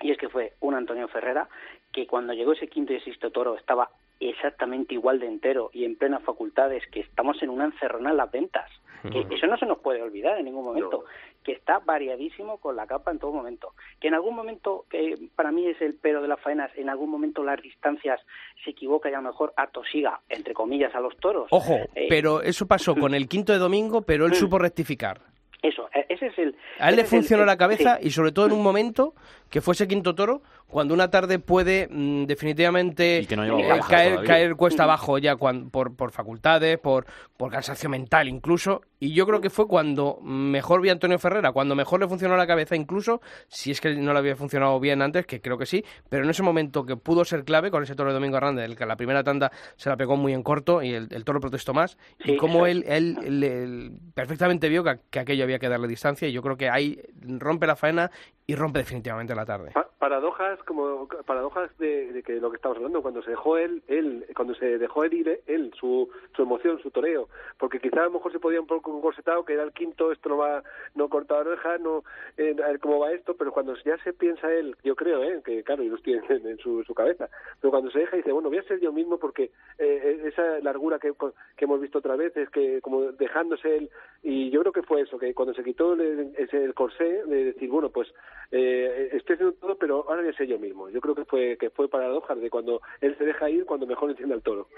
[0.00, 1.48] y es que fue un Antonio Ferrera
[1.92, 5.96] que cuando llegó ese quinto y sexto toro estaba exactamente igual de entero y en
[5.96, 8.70] plenas facultades, que estamos en una encerrona en las ventas.
[9.02, 11.04] Que eso no se nos puede olvidar en ningún momento.
[11.42, 13.72] Que está variadísimo con la capa en todo momento.
[14.00, 17.10] Que en algún momento, que para mí es el pero de las faenas, en algún
[17.10, 18.20] momento las distancias
[18.64, 21.48] se equivoca y a lo mejor atosiga, entre comillas, a los toros.
[21.50, 25.20] Ojo, Eh, pero eso pasó con el quinto de domingo, pero él supo rectificar.
[25.62, 26.56] Eso, e- ese es el...
[26.78, 28.08] A él le el- funcionó la cabeza sí.
[28.08, 29.14] y sobre todo en un momento
[29.50, 33.80] que fue ese quinto toro, cuando una tarde puede mm, definitivamente Y que no eh,
[33.88, 38.82] caer, caer cuesta abajo ya cuan- por, por facultades, por, por cansancio mental incluso.
[39.00, 42.36] Y yo creo que fue cuando mejor vi a Antonio Ferrera, cuando mejor le funcionó
[42.36, 45.66] la cabeza incluso, si es que no le había funcionado bien antes, que creo que
[45.66, 48.64] sí, pero en ese momento que pudo ser clave con ese toro de Domingo Arrande,
[48.64, 51.40] el que la primera tanda se la pegó muy en corto y el, el toro
[51.40, 55.44] protestó más, Sí, y como eso él, él, él- él perfectamente vio que, que aquello
[55.44, 58.10] había que darle distancia y yo creo que ahí rompe la faena
[58.50, 59.70] y rompe definitivamente la tarde.
[59.72, 64.24] Pa- paradojas como paradojas de, que lo que estamos hablando cuando se dejó él él
[64.34, 67.28] cuando se dejó él ir él su, su emoción su toreo
[67.58, 70.30] porque quizá a lo mejor se podía un poco encorsetado que era el quinto esto
[70.30, 70.62] no va
[70.94, 72.02] no corta oreja no
[72.38, 75.42] eh, a ver cómo va esto pero cuando ya se piensa él yo creo eh,
[75.44, 77.28] que claro no estoy en, su, su cabeza
[77.60, 80.98] pero cuando se deja dice bueno voy a ser yo mismo porque eh, esa largura
[80.98, 81.12] que,
[81.56, 83.90] que hemos visto otra vez es que como dejándose él
[84.22, 87.68] y yo creo que fue eso que cuando se quitó el, el corsé de decir
[87.68, 88.08] bueno pues
[88.50, 91.56] eh, estoy haciendo todo pero ahora voy a ser yo mismo yo creo que fue
[91.58, 94.68] que fue paradojas de cuando él se deja ir cuando mejor entiende al toro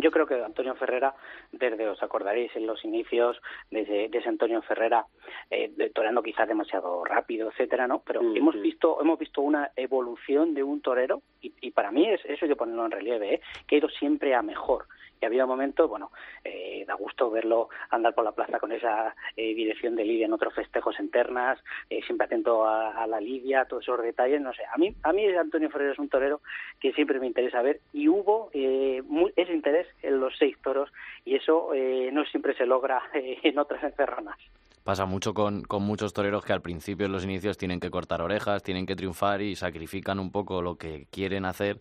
[0.00, 1.12] Yo creo que Antonio Ferrera,
[1.50, 3.36] desde, os acordaréis, en los inicios
[3.72, 5.04] de ese, de ese Antonio Ferrera,
[5.50, 8.00] eh, de- toreando quizás demasiado rápido, etcétera, ¿no?
[8.06, 8.60] Pero Mm, hemos sí.
[8.60, 12.48] visto hemos visto una evolución de un torero, y, y para mí es, eso hay
[12.50, 13.40] que ponerlo en relieve, ¿eh?
[13.66, 14.84] que ha ido siempre a mejor.
[15.20, 16.10] Y ha habido momentos, bueno,
[16.44, 20.32] eh, da gusto verlo andar por la plaza con esa eh, dirección de Lidia en
[20.32, 21.58] otros festejos internas,
[21.90, 24.62] eh, siempre atento a, a la Lidia, todos esos detalles, no sé.
[24.72, 26.40] A mí, a mí Antonio Ferrera es un torero
[26.80, 30.90] que siempre me interesa ver y hubo eh, mu- ese interés en los seis toros
[31.24, 34.38] y eso eh, no siempre se logra eh, en otras encerronas.
[34.84, 38.22] Pasa mucho con, con muchos toreros que al principio, en los inicios, tienen que cortar
[38.22, 41.78] orejas, tienen que triunfar y sacrifican un poco lo que quieren hacer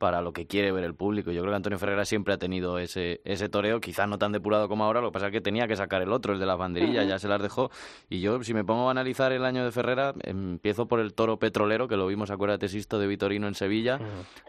[0.00, 1.30] para lo que quiere ver el público.
[1.30, 4.66] Yo creo que Antonio Ferreira siempre ha tenido ese, ese toreo, quizás no tan depurado
[4.66, 6.56] como ahora, lo que pasa es que tenía que sacar el otro, el de las
[6.56, 7.70] banderillas, ya se las dejó.
[8.08, 11.38] Y yo, si me pongo a analizar el año de Ferrera, empiezo por el toro
[11.38, 14.00] petrolero, que lo vimos, acuérdate, Sisto, de Vitorino en Sevilla,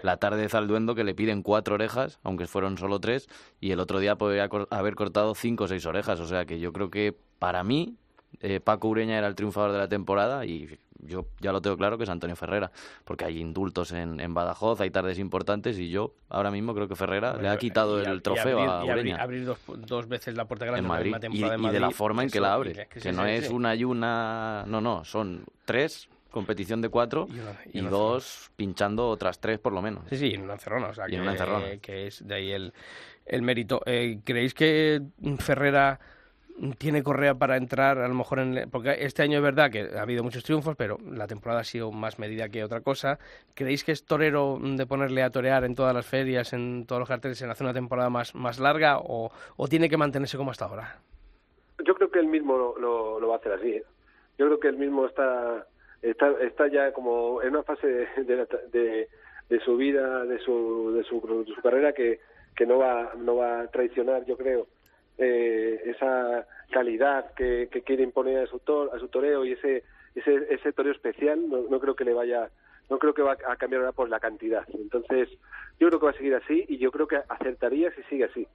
[0.03, 3.27] la tarde de Zalduendo, que le piden cuatro orejas, aunque fueron solo tres,
[3.59, 6.21] y el otro día podría cor- haber cortado cinco o seis orejas.
[6.21, 7.97] O sea que yo creo que para mí
[8.39, 11.97] eh, Paco Ureña era el triunfador de la temporada y yo ya lo tengo claro
[11.97, 12.71] que es Antonio Ferrera,
[13.05, 16.95] porque hay indultos en, en Badajoz, hay tardes importantes y yo ahora mismo creo que
[16.95, 19.59] Ferrera le ha quitado Y el y trofeo abrir, a y abrir- Ureña abrir dos,
[19.79, 21.95] dos veces la puerta grande en la Madrid y, temporada en y de la Madrid,
[21.97, 23.53] forma en que eso, la abre, que- no es sí.
[23.53, 27.89] una y una, no, no, son tres, competición de cuatro Y una- y y, una
[27.89, 30.03] dos pinchando otras tres por lo menos.
[30.07, 31.31] Sí, sí, en una encerrona, o sea, Y que, en una
[31.81, 32.73] que es de ahí el,
[33.25, 33.81] el mérito.
[33.87, 35.01] Eh, ¿Creéis que
[35.39, 35.99] Ferrera
[36.77, 38.69] tiene correa para entrar a lo mejor en...
[38.69, 41.91] Porque este año es verdad que ha habido muchos triunfos, pero la temporada ha sido
[41.91, 43.17] más medida que otra cosa.
[43.55, 47.09] ¿Creéis que es torero de ponerle a torear en todas las ferias, en todos los
[47.09, 49.31] carteles, en hacer una temporada más, más larga o,
[49.69, 50.97] tiene que mantenerse como hasta ahora?
[51.83, 53.83] yo creo que él mismo lo, lo, lo va a hacer así ¿eh?
[54.37, 55.65] yo creo que él mismo está
[56.03, 59.07] está está ya como en una fase de, de, la- de-
[59.49, 62.19] de su vida de su, de su de su carrera que
[62.55, 64.67] que no va no va a traicionar yo creo
[65.21, 69.83] eh, esa calidad que, que quiere imponer a su tor- a su toreo y ese
[70.15, 72.49] ese ese toreo especial no, no creo que le vaya
[72.89, 75.29] no creo que va a cambiar ahora por la cantidad entonces
[75.79, 78.47] yo creo que va a seguir así y yo creo que acertaría si sigue así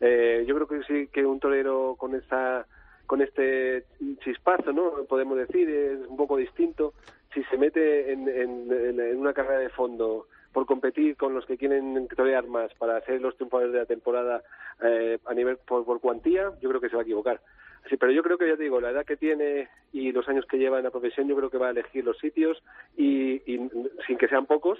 [0.00, 2.66] eh, yo creo que sí que un torero con esta
[3.06, 3.84] con este
[4.24, 5.04] chispazo, ¿no?
[5.06, 6.94] Podemos decir, es un poco distinto.
[7.34, 11.56] Si se mete en, en- en- una carrera de fondo por competir con los que
[11.56, 14.42] quieren torear más para ser los triunfadores de la temporada
[14.82, 17.40] eh, a nivel por, por cuantía, yo creo que se va a equivocar.
[17.88, 20.46] Sí, pero yo creo que ya te digo, la edad que tiene y los años
[20.46, 22.62] que lleva en la profesión, yo creo que va a elegir los sitios
[22.96, 23.70] y, y
[24.06, 24.78] sin que sean pocos,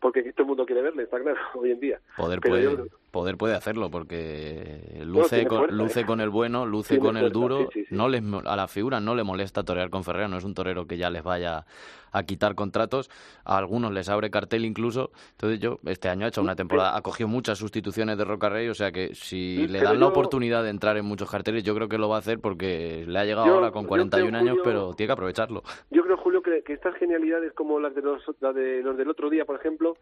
[0.00, 2.00] porque todo el mundo quiere verle, está claro, hoy en día.
[2.16, 2.64] Poder Pero puede.
[2.64, 6.06] yo poder puede hacerlo porque luce, con, luce ¿eh?
[6.06, 7.68] con el bueno, luce con el duro.
[7.90, 10.86] No les, a la figura no le molesta torear con Ferrera, no es un torero
[10.86, 11.64] que ya les vaya
[12.12, 13.10] a quitar contratos.
[13.44, 15.10] A algunos les abre cartel incluso.
[15.32, 18.68] Entonces yo este año ha hecho una temporada, ha cogido muchas sustituciones de Roca Rey,
[18.68, 21.88] o sea que si le dan la oportunidad de entrar en muchos carteles, yo creo
[21.88, 25.08] que lo va a hacer porque le ha llegado ahora con 41 años, pero tiene
[25.08, 25.62] que aprovecharlo.
[25.90, 29.44] Yo creo, Julio, que, estas genialidades como las de los, de los del otro día,
[29.44, 29.96] por ejemplo,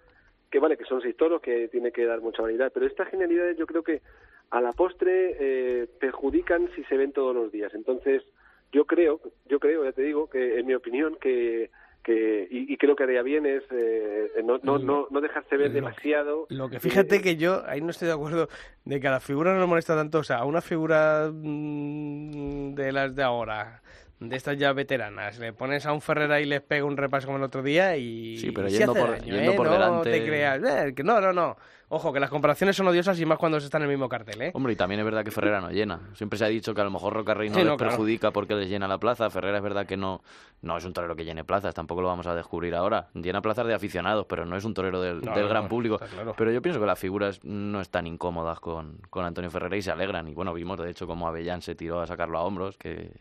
[0.56, 3.58] que vale, que son seis toros, que tiene que dar mucha variedad, pero estas genialidades
[3.58, 4.00] yo creo que
[4.48, 7.74] a la postre eh, perjudican si se ven todos los días.
[7.74, 8.22] Entonces,
[8.72, 11.68] yo creo, yo creo, ya te digo, que en mi opinión, que
[12.02, 16.46] que y, creo que haría bien es eh, no, no, no, no, dejarse ver demasiado.
[16.50, 18.48] Lo que fíjate que yo ahí no estoy de acuerdo
[18.84, 22.74] de que a la figura no le molesta tanto, o sea, a una figura mm,
[22.74, 23.82] de las de ahora,
[24.20, 25.38] de estas ya veteranas.
[25.38, 28.38] Le pones a un Ferrera y les pega un repaso como el otro día y.
[28.38, 29.56] Sí, pero yendo, por, yendo ¿eh?
[29.56, 29.96] por delante.
[29.96, 30.60] No te creas.
[30.62, 31.56] Eh, no, no, no.
[31.88, 34.42] Ojo, que las comparaciones son odiosas y más cuando se están en el mismo cartel,
[34.42, 34.50] ¿eh?
[34.54, 36.00] Hombre, y también es verdad que Ferrera no llena.
[36.14, 38.88] Siempre se ha dicho que a lo mejor Rocarrey no, les perjudica porque les llena
[38.88, 39.30] la plaza.
[39.30, 40.20] Ferrera es verdad que no,
[40.62, 43.06] no es un torero que llene plazas, tampoco lo vamos a descubrir ahora.
[43.14, 46.00] Llena plazas de aficionados, pero no es un torero del, gran público.
[46.36, 49.92] Pero yo pienso que las figuras no están incómodas con, con Antonio Ferrera y se
[49.92, 50.26] alegran.
[50.26, 53.12] Y bueno, vimos de hecho como Avellán se tiró a sacarlo a hombros, que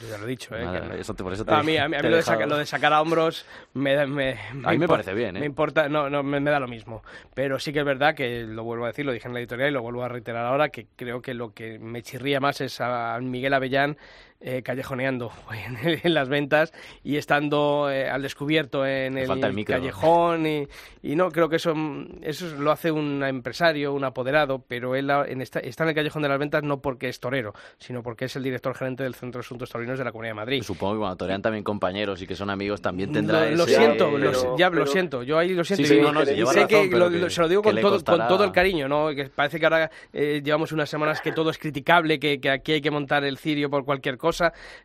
[0.00, 0.64] yo ya lo he dicho, ¿eh?
[0.64, 4.70] a mí, a mí, lo, de sacar, lo, de sacar, a hombros me, me, a
[4.72, 5.40] mí me parece bien, ¿eh?
[5.40, 7.02] Me importa, no, no me, da lo mismo.
[7.34, 9.70] Pero sí que es verdad que lo vuelvo a decir, lo dije en la editorial
[9.70, 12.80] y lo vuelvo a reiterar ahora, que creo que lo que me chirría más es
[12.80, 13.96] a Miguel Avellán
[14.40, 15.32] eh, callejoneando
[16.04, 16.72] en, las ventas
[17.02, 19.26] y estando eh, al descubierto en el,
[19.64, 20.68] callejón y,
[21.16, 21.74] no creo que eso
[22.22, 26.28] eso lo hace un empresario un apoderado pero él en está en el callejón de
[26.28, 29.44] las ventas no porque es torero sino porque es el director gerente del Centro de
[29.44, 30.62] Asuntos Taurinos de la Comunidad de Madrid.
[30.62, 34.70] Supongo que cuando torean también compañeros y que son amigos también tendrá lo, siento ya
[34.70, 38.44] lo siento yo ahí lo siento sé que, se lo digo con todo, con todo
[38.44, 42.20] el cariño no que parece que ahora eh, llevamos unas semanas que todo es criticable
[42.20, 44.27] que, que aquí hay que montar el cirio por cualquier cosa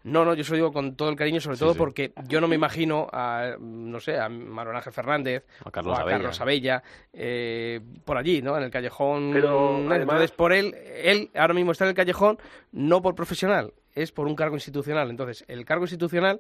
[0.04, 2.48] no, no, yo se lo digo con todo el cariño, sobre todo porque yo no
[2.48, 6.42] me imagino a, no sé, a Manuel Ángel Fernández a Carlos o a Abella, Carlos
[6.42, 6.84] Abella
[7.14, 8.58] eh, por allí, ¿no?
[8.58, 9.32] En el callejón.
[9.34, 12.38] Pero, Entonces, por él, él ahora mismo está en el callejón
[12.72, 15.10] no por profesional, es por un cargo institucional.
[15.10, 16.40] Entonces, el cargo institucional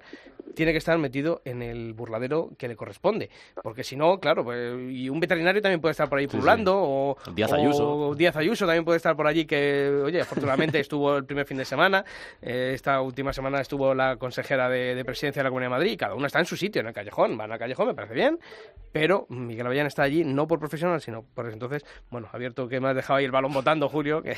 [0.55, 3.29] tiene que estar metido en el burladero que le corresponde.
[3.61, 7.17] Porque si no, claro, pues, y un veterinario también puede estar por ahí pululando, o
[7.33, 7.95] Díaz Ayuso.
[7.95, 11.57] O Díaz Ayuso también puede estar por allí, que, oye, afortunadamente estuvo el primer fin
[11.57, 12.03] de semana,
[12.41, 16.15] eh, esta última semana estuvo la consejera de, presidencia de la Comunidad de Madrid, cada
[16.15, 18.39] uno está en su sitio, en el callejón, van al callejón, me parece bien,
[18.91, 21.53] pero Miguel Avellán está allí no por profesional, sino por eso.
[21.53, 24.37] Entonces, bueno, abierto que me has dejado ahí el balón votando, Julio, que...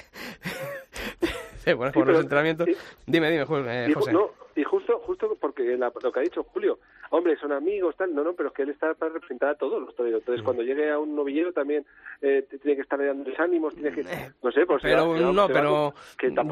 [1.77, 2.67] bueno, por los entrenamientos.
[3.05, 4.13] Dime, dime, eh, José.
[4.13, 6.79] no, y justo, justo porque lo que ha dicho Julio,
[7.09, 9.81] hombre, son amigos, tal, no, no, pero es que él está para representar a todos
[9.81, 10.21] los toreros.
[10.21, 10.45] Entonces, mm.
[10.45, 11.85] cuando llegue a un novillero también
[12.21, 14.81] eh, tiene que estar dando ánimos, tiene que, eh, no sé, pues...
[14.81, 15.93] Pero, no, pero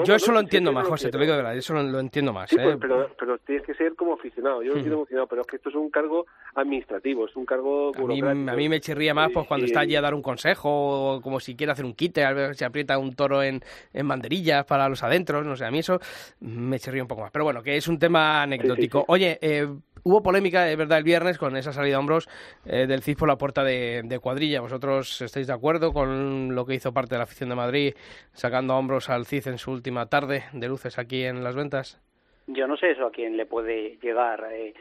[0.03, 2.49] yo eso lo entiendo más, José, te lo digo de verdad, eso lo, entiendo más.
[2.49, 5.41] Sí, pues, pero, pero tienes que ser como aficionado, yo lo entiendo como aficionado, pero
[5.41, 6.25] es que esto es un cargo
[6.55, 8.27] administrativo, es un cargo burocrático.
[8.27, 10.69] A mí, a mí me chirría más pues cuando está allí a dar un consejo,
[10.69, 13.61] o como si quiere hacer un quite, a ver si aprieta un toro en,
[13.93, 15.99] en banderillas para los adentros, no sé, a mí eso
[16.41, 17.31] me chirría un poco más.
[17.31, 19.05] Pero bueno, que es un tema anecdótico.
[19.07, 19.67] Oye, eh,
[20.05, 22.27] Hubo polémica, es verdad, el viernes con esa salida a hombros
[22.65, 24.59] eh, del CIS por la puerta de, cuadrilla.
[24.59, 27.93] ¿Vosotros estáis de acuerdo con lo que hizo parte de la afición de Madrid,
[28.33, 32.01] sacando a hombros al CIS en su última tarde de luces aquí en las ventas?
[32.47, 34.73] Yo no sé eso a quién le puede llegar eh,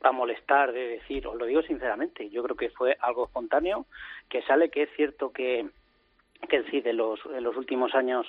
[0.00, 3.84] a molestar de decir, os lo digo sinceramente, yo creo que fue algo espontáneo,
[4.30, 5.68] que sale que es cierto que,
[6.48, 8.26] que el CID en los, en los últimos años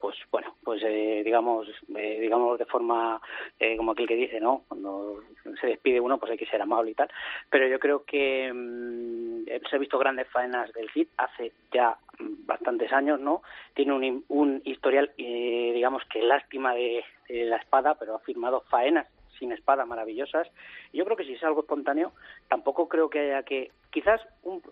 [0.00, 3.20] pues bueno, pues eh, digamos, eh, digamos de forma
[3.58, 4.64] eh, como aquel que dice, ¿no?
[4.66, 5.22] Cuando
[5.60, 7.10] se despide uno, pues hay que ser amable y tal.
[7.50, 12.92] Pero yo creo que mm, se ha visto grandes faenas del CID hace ya bastantes
[12.92, 13.42] años, ¿no?
[13.74, 19.06] Tiene un, un historial, digamos que lástima de la espada, pero ha firmado faenas
[19.40, 20.46] sin espada maravillosas.
[20.92, 22.12] yo creo que si es algo espontáneo,
[22.48, 24.20] tampoco creo que haya que, quizás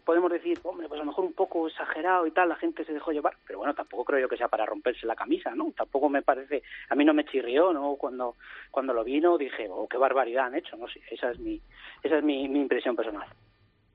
[0.04, 2.92] podemos decir, hombre, pues a lo mejor un poco exagerado y tal, la gente se
[2.92, 5.72] dejó llevar, pero bueno, tampoco creo yo que sea para romperse la camisa, ¿no?
[5.76, 7.96] Tampoco me parece, a mí no me chirrió, ¿no?
[7.96, 8.36] Cuando,
[8.70, 11.60] cuando lo vino dije, oh, qué barbaridad han hecho, no esa es mi,
[12.02, 13.28] esa es mi, mi impresión personal.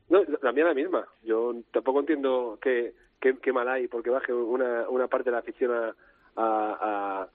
[0.10, 1.08] No, la mía la misma.
[1.24, 5.72] Yo tampoco entiendo qué, qué, mal hay porque baje una, una parte de la afición
[5.72, 5.96] a,
[6.36, 6.74] a
[7.16, 7.28] a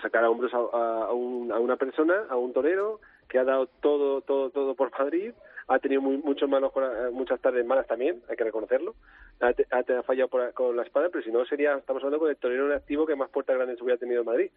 [0.00, 4.50] sacar a hombros a, a, una persona, a un torero, que ha dado todo, todo,
[4.50, 5.32] todo por Madrid,
[5.68, 8.94] ha tenido muy, muchos malos, eh, muchas tardes malas también, hay que reconocerlo,
[9.40, 12.74] ha, ha, fallado con la espada, pero si no sería, estamos hablando con el torero
[12.74, 14.50] activo que más puertas grandes hubiera tenido en Madrid.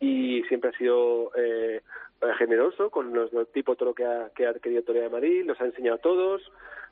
[0.00, 1.80] Y siempre ha sido eh,
[2.36, 5.60] generoso con los, tipos tipo todo que ha, que ha querido torear de Madrid, los
[5.60, 6.42] ha enseñado a todos.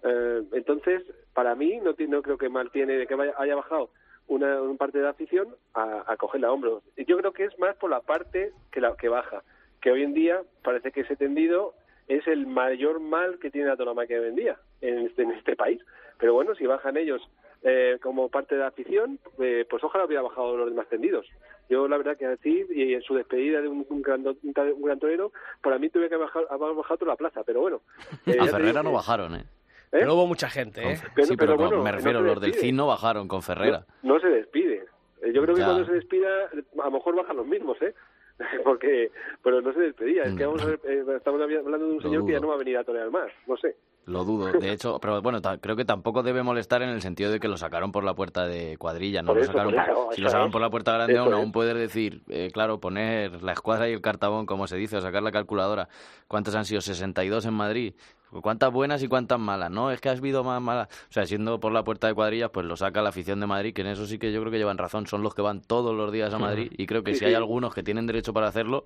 [0.04, 1.02] Eh, entonces,
[1.34, 3.90] para mí, no, no creo que mal tiene que haya bajado
[4.30, 6.82] una, parte de la afición a, a cogerla a hombros.
[6.96, 9.42] Yo creo que es más por la parte que, la, que baja,
[9.80, 11.74] que hoy en día parece que ese tendido
[12.08, 15.56] es el mayor mal que tiene la tauromaquia hoy en día en este, en este
[15.56, 15.80] país.
[16.18, 17.22] Pero bueno, si bajan ellos
[17.62, 21.26] eh, como parte de la afición, eh, pues ojalá hubiera bajado los demás tendidos.
[21.68, 25.32] Yo la verdad que así, y en su despedida de un, gran, un gran torero,
[25.62, 27.80] para mí tuve que bajar, haber bajado toda la plaza, pero bueno.
[28.26, 29.44] Eh, a Ferrera no bajaron, ¿eh?
[29.90, 30.96] Pero hubo mucha gente, ¿eh?
[31.22, 33.86] sí, pero, bueno, me refiero, los del CIN no bajaron con Ferrera.
[34.02, 34.84] No, se despide.
[35.34, 37.94] Yo creo que cuando se despida, a lo mejor bajan los mismos, ¿eh?
[38.64, 39.10] Porque,
[39.42, 40.24] pero no se despedía.
[40.24, 40.80] Es que vamos a ver,
[41.16, 43.56] estamos hablando de un señor que ya no va a venir a torear más, no
[43.56, 43.76] sé.
[44.06, 47.38] Lo dudo, de hecho, pero bueno, creo que tampoco debe molestar en el sentido de
[47.38, 49.74] que lo sacaron por la puerta de cuadrilla, no lo sacaron
[50.12, 53.52] si lo sacaron por la puerta grande aún, aún puedes decir, eh, claro, poner la
[53.52, 55.88] escuadra y el cartabón, como se dice, o sacar la calculadora.
[56.26, 56.80] ¿Cuántos han sido?
[56.80, 57.94] 62 en Madrid.
[58.42, 59.70] ¿Cuántas buenas y cuántas malas?
[59.70, 60.88] No, es que has habido más malas.
[61.08, 63.74] O sea, siendo por la puerta de cuadrillas, pues lo saca la afición de Madrid,
[63.74, 65.06] que en eso sí que yo creo que llevan razón.
[65.06, 67.74] Son los que van todos los días a Madrid y creo que si hay algunos
[67.74, 68.84] que tienen derecho para hacerlo,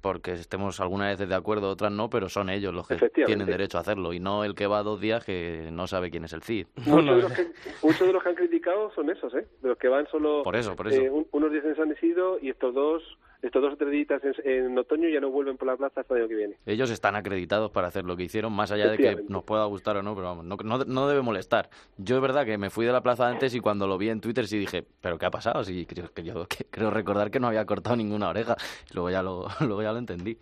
[0.00, 3.78] porque estemos algunas veces de acuerdo, otras no, pero son ellos los que tienen derecho
[3.78, 6.42] a hacerlo y no el que va dos días que no sabe quién es el
[6.42, 6.66] CID.
[6.86, 9.46] Muchos, de los que, muchos de los que han criticado son esos, ¿eh?
[9.62, 11.00] De los que van solo por eso, por eso.
[11.00, 13.02] Eh, unos días en San Isidro y estos dos
[13.44, 16.34] estos dos acreditas en, otoño ya no vuelven por la plaza hasta el año que
[16.34, 16.56] viene.
[16.64, 19.98] Ellos están acreditados para hacer lo que hicieron, más allá de que nos pueda gustar
[19.98, 21.68] o no, pero vamos, no, no, debe molestar.
[21.98, 24.22] Yo es verdad que me fui de la plaza antes y cuando lo vi en
[24.22, 25.62] Twitter sí dije, ¿pero qué ha pasado?
[25.62, 28.56] Sí, creo, que yo creo recordar que no había cortado ninguna oreja.
[28.94, 30.38] Luego ya lo, luego ya lo entendí.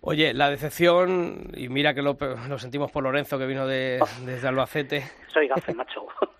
[0.00, 2.18] Oye, la decepción, y mira que lo,
[2.48, 5.04] lo sentimos por Lorenzo que vino de, desde Albacete.
[5.28, 6.06] Soy gafe, macho.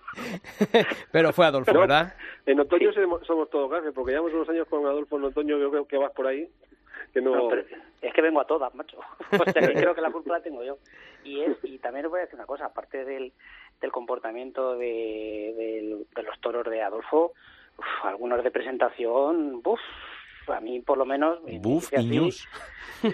[1.13, 2.15] Pero fue Adolfo, ¿verdad?
[2.47, 5.87] En otoño somos todos gafes, porque llevamos unos años con Adolfo en otoño, yo creo
[5.87, 6.49] que vas por ahí.
[7.13, 7.51] Que no...
[7.53, 8.99] es que vengo a todas, macho.
[9.33, 10.79] O sea, que creo que la culpa la tengo yo.
[11.25, 13.33] Y, es, y también os voy a decir una cosa, aparte del,
[13.81, 17.33] del comportamiento de, de, los toros de Adolfo,
[18.03, 19.81] algunos de presentación, uf,
[20.49, 21.41] a mí por lo menos...
[21.61, 22.49] Buf y news.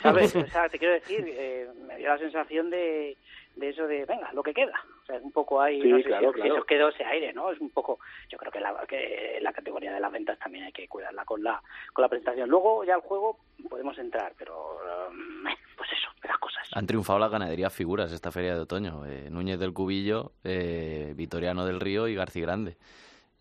[0.03, 0.35] ¿Sabes?
[0.37, 3.17] O sea, te quiero decir, eh, me dio la sensación de
[3.57, 4.75] de eso de, venga, lo que queda.
[5.03, 7.51] O sea, es un poco ahí, no sé si, eso quedó ese aire, ¿no?
[7.51, 7.99] Es un poco,
[8.29, 11.43] yo creo que la, que la categoría de las ventas también hay que cuidarla con
[11.43, 12.49] la, con la presentación.
[12.49, 13.39] Luego ya al juego
[13.69, 14.79] podemos entrar, pero
[15.09, 15.45] um,
[15.77, 16.69] pues eso, las cosas.
[16.73, 19.07] Han triunfado las ganaderías figuras esta feria de otoño.
[19.07, 22.77] Eh, Núñez del Cubillo, eh, Vitoriano del Río y García Grande.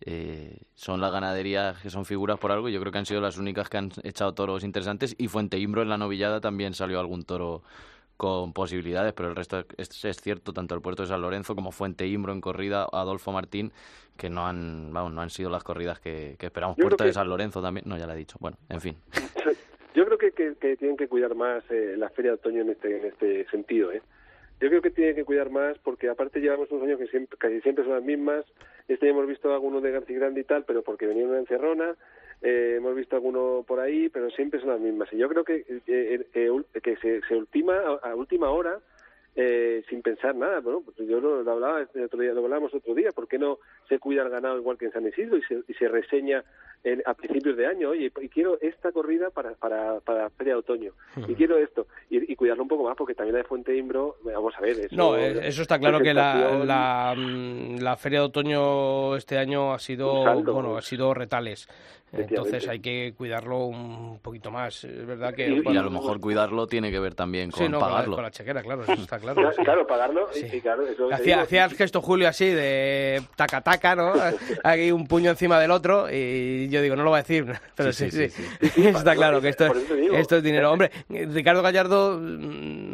[0.01, 2.69] Eh, son las ganaderías que son figuras por algo.
[2.69, 5.15] Yo creo que han sido las únicas que han echado toros interesantes.
[5.17, 7.63] Y Fuente Imbro en la novillada también salió algún toro
[8.17, 11.71] con posibilidades, pero el resto es, es, cierto, tanto el puerto de San Lorenzo como
[11.71, 13.71] Fuente Imbro en corrida, Adolfo Martín,
[14.17, 16.77] que no han, vamos, no han sido las corridas que, esperamos.
[16.77, 18.37] puerto de San Lorenzo también, no, ya lo he dicho.
[18.39, 18.95] Bueno, en fin.
[19.95, 22.99] Yo creo que, que, tienen que cuidar más eh, la Feria de Otoño en este,
[22.99, 24.01] en este sentido, ¿eh?
[24.59, 27.59] Yo creo que tienen que cuidar más porque aparte llevamos unos años que siempre, casi
[27.61, 28.45] siempre son las mismas.
[28.87, 31.95] Este hemos visto algunos de García Grande y tal, pero porque venía una encerrona
[32.41, 35.11] eh, hemos visto alguno por ahí, pero siempre son las mismas.
[35.11, 38.79] Y yo creo que, eh, eh, que se, se ultima a, última hora
[39.35, 40.61] eh, sin pensar nada.
[40.61, 43.11] Bueno, pues yo lo, hablaba otro día, lo hablábamos otro día.
[43.11, 43.59] ¿Por qué no
[43.89, 46.43] se cuida el ganado igual que en San Isidro y se, y se reseña
[47.05, 47.89] a principios de año?
[47.89, 50.93] Oye, y quiero esta corrida para para para feria de otoño
[51.27, 54.17] y quiero esto y, y, cuidarlo un poco más porque también la de Fuente Imbro,
[54.23, 54.79] vamos a ver.
[54.79, 59.73] Eso, no, eso está claro que la, la, mm, la, feria de otoño este año
[59.73, 61.67] ha sido bueno ha sido retales.
[62.11, 64.83] Entonces hay que cuidarlo un poquito más.
[64.83, 65.49] Es verdad que.
[65.49, 68.15] Y, a lo mejor cuidarlo tiene que ver también con pagarlo.
[68.15, 69.24] Con la chequera, claro, eso está claro.
[69.33, 70.29] claro, pagarlo.
[70.35, 74.13] Y, claro, eso hacía, hacía, el gesto Julio así de taca taca, ¿no?
[74.63, 77.45] Aquí un puño encima del otro y yo digo, no lo va a decir,
[77.75, 78.29] pero sí, sí.
[78.77, 79.67] está claro que esto,
[80.13, 80.71] esto es dinero.
[80.71, 82.19] Hombre, Ricardo Gallardo,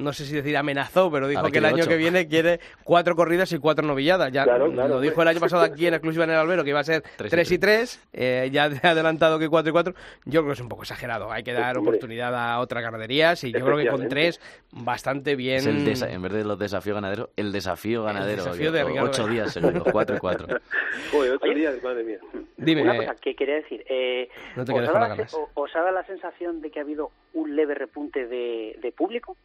[0.01, 3.51] no sé si decir amenazó, pero dijo que el año que viene quiere cuatro corridas
[3.51, 4.31] y cuatro novilladas.
[4.31, 6.83] Ya lo dijo el año pasado aquí en exclusiva en el Albero que iba a
[6.83, 8.01] ser tres y tres.
[8.13, 9.93] Eh, ya adelantado que 4 y 4,
[10.25, 11.31] yo creo que es un poco exagerado.
[11.31, 14.39] Hay que dar oportunidad a otras ganaderías y yo creo que con tres
[14.71, 15.67] bastante bien.
[15.67, 18.43] en vez de los desafíos ganaderos, el desafío ganadero.
[18.43, 20.47] desafío de ocho días en los 4 y 4.
[21.13, 22.19] ocho días, madre mía.
[22.57, 22.83] Dime.
[22.83, 23.83] Una cosa que quería decir.
[23.89, 27.11] Eh, no te ¿os, da la, ¿Os ha dado la sensación de que ha habido
[27.33, 29.35] un leve repunte de, de público?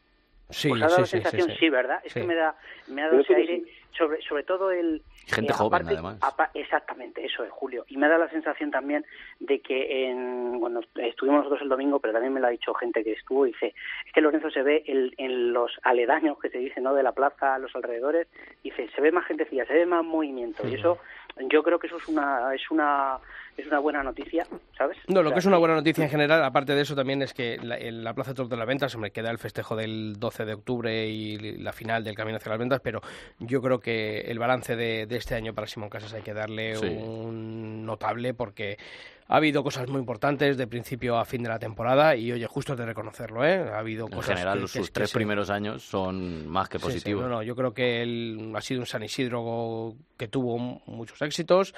[0.50, 1.50] Sí, ¿Os ha dado la sensación?
[1.58, 2.00] Sí, ¿verdad?
[2.04, 2.56] Es que me da,
[2.88, 3.64] me ha dado ese aire,
[3.96, 5.02] sobre, sobre todo el...
[5.26, 6.18] Gente eh, joven, además.
[6.54, 7.84] exactamente, eso es, Julio.
[7.88, 9.04] Y me da la sensación también
[9.40, 13.02] de que en, cuando estuvimos nosotros el domingo, pero también me lo ha dicho gente
[13.02, 13.74] que estuvo, dice,
[14.06, 17.12] es que Lorenzo se ve el, en los aledaños que se dice, ¿no?, de la
[17.12, 18.28] plaza, a los alrededores,
[18.62, 20.66] dice, se ve más gentecilla, se ve más movimiento.
[20.68, 20.98] Y eso
[21.50, 23.18] yo creo que eso es una es una
[23.56, 24.98] es una buena noticia, ¿sabes?
[25.08, 27.56] No, lo que es una buena noticia en general, aparte de eso también es que
[27.62, 30.44] la, en la Plaza de Toros de las Ventas, me queda el festejo del 12
[30.44, 33.00] de octubre y la final del Camino hacia las Ventas, pero
[33.38, 36.76] yo creo que el balance de, de este año para Simón Casas hay que darle
[36.76, 36.86] Sí.
[36.86, 38.76] un notable porque
[39.28, 42.74] ha habido cosas muy importantes de principio a fin de la temporada y oye, justo
[42.74, 43.58] es de reconocerlo, ¿eh?
[43.72, 46.78] Ha habido En cosas general, que- sus que tres se- primeros años son más que
[46.78, 47.22] Sí, sí, positivos.
[47.24, 51.74] no, no, yo creo que él ha sido un San Isidro que tuvo muchos éxitos,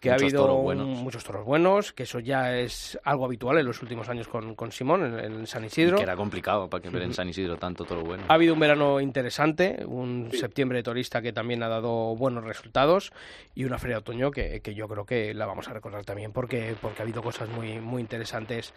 [0.00, 0.86] que Muchos ha habido toros buenos.
[0.88, 4.70] muchos toros buenos, que eso ya es algo habitual en los últimos años con, con
[4.70, 5.96] Simón en, en San Y Isidro.
[5.96, 8.24] que era complicado para que ver en San Isidro tanto todo lo bueno.
[8.28, 13.12] Ha habido un verano interesante, un septiembre torista que también ha dado buenos resultados
[13.54, 16.32] y una feria de otoño que, que yo creo que la vamos a recordar también
[16.32, 18.74] porque, porque ha habido cosas muy, muy interesantes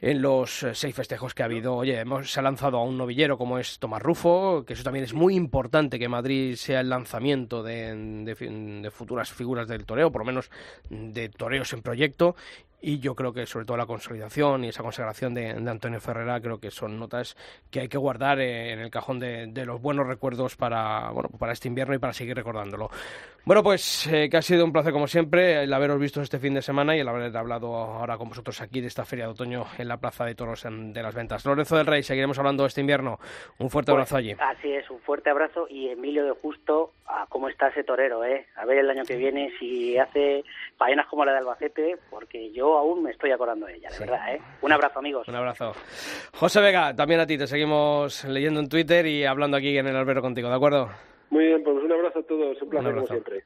[0.00, 1.76] en los eh, seis festejos que ha habido.
[1.76, 5.04] Oye, hemos, se ha lanzado a un novillero como es Tomás Rufo, que eso también
[5.04, 7.94] es muy importante que Madrid sea el lanzamiento de,
[8.24, 10.50] de futuras figuras del toreo, por lo menos
[10.88, 12.34] de toreos en proyecto.
[12.82, 16.40] Y yo creo que sobre todo la consolidación y esa consagración de, de Antonio Ferrera
[16.40, 17.36] creo que son notas
[17.70, 21.28] que hay que guardar eh, en el cajón de, de los buenos recuerdos para, bueno,
[21.38, 22.88] para este invierno y para seguir recordándolo.
[23.44, 26.52] Bueno, pues eh, que ha sido un placer como siempre el haberos visto este fin
[26.54, 29.64] de semana y el haber hablado ahora con vosotros aquí de esta feria de otoño
[29.78, 31.44] en la Plaza de Toros en- de las Ventas.
[31.46, 33.18] Lorenzo del Rey, seguiremos hablando este invierno.
[33.58, 34.36] Un fuerte Pues, abrazo allí.
[34.38, 36.92] Así es, un fuerte abrazo y Emilio de Justo,
[37.30, 38.46] ¿cómo está ese torero, eh?
[38.56, 40.44] A ver el año que viene si hace
[40.76, 44.34] faenas como la de Albacete, porque yo aún me estoy acordando de ella, de verdad,
[44.34, 44.40] eh.
[44.62, 45.28] Un abrazo, amigos.
[45.28, 45.72] Un abrazo.
[46.34, 49.96] José Vega, también a ti, te seguimos leyendo en Twitter y hablando aquí en el
[49.96, 50.90] albero contigo, ¿de acuerdo?
[51.30, 53.06] Muy bien, pues un abrazo a todos, un placer abrazo.
[53.08, 53.44] como siempre.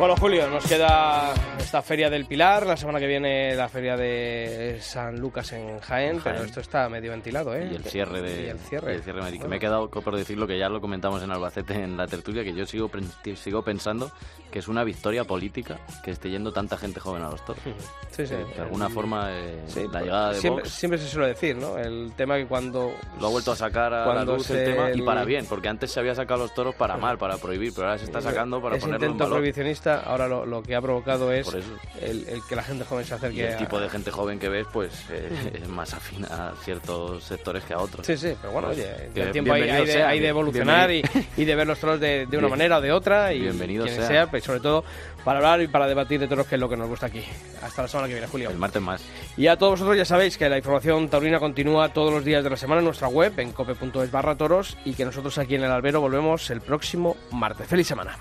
[0.00, 1.34] Bueno, Julio, nos queda
[1.70, 6.18] esta Feria del Pilar, la semana que viene la Feria de San Lucas en Jaén,
[6.20, 6.46] pero Jaén.
[6.48, 7.68] esto está medio ventilado, ¿eh?
[7.70, 8.92] Y el cierre de Y el cierre.
[8.92, 9.20] y el cierre.
[9.20, 9.46] Bueno.
[9.46, 12.52] Me he quedado por decirlo que ya lo comentamos en Albacete en la tertulia, que
[12.54, 12.90] yo sigo,
[13.36, 14.10] sigo pensando
[14.50, 17.62] que es una victoria política que esté yendo tanta gente joven a los toros.
[18.10, 18.34] Sí, sí.
[18.34, 21.54] De alguna El- forma, eh, Sí, la llegada de siempre, Vox siempre se suele decir,
[21.54, 21.78] ¿no?
[21.78, 22.90] El tema que cuando...
[23.20, 25.92] lo ha vuelto a sacar a la luz el tema y para bien, porque antes
[25.92, 28.74] se había sacado los toros para mal, para prohibir, pero ahora se está sacando para
[28.74, 29.34] ese ponerlo en valor.
[29.34, 32.06] prohibicionista ahora lo, lo que ha provocado es Por eso.
[32.06, 34.38] el, el que la gente joven se Y acerque el a- tipo de gente joven
[34.38, 38.06] que ves, pues eh, es más afín a ciertos sectores que a otros.
[38.06, 40.90] Sí, sí, pero bueno, Pues, oye, que el tiempo hay, de, sea, hay de evolucionar
[40.90, 41.02] y,
[41.36, 42.50] y de ver los toros de, de una Bien.
[42.50, 44.06] manera o de otra y Bienvenido quien sea.
[44.08, 44.84] sea, pues sobre todo
[45.24, 47.22] para hablar y para debatir de toros que es lo que nos gusta aquí.
[47.62, 48.50] Hasta la semana que viene, Julio.
[48.50, 49.02] El martes más.
[49.36, 52.50] Y a todos vosotros ya sabéis que la información taurina continúa todos los días de
[52.50, 55.70] la semana en nuestra web en cope.es barra toros y que nosotros aquí en el
[55.70, 57.66] albero volvemos el próximo martes.
[57.66, 58.16] ¡Feliz semana!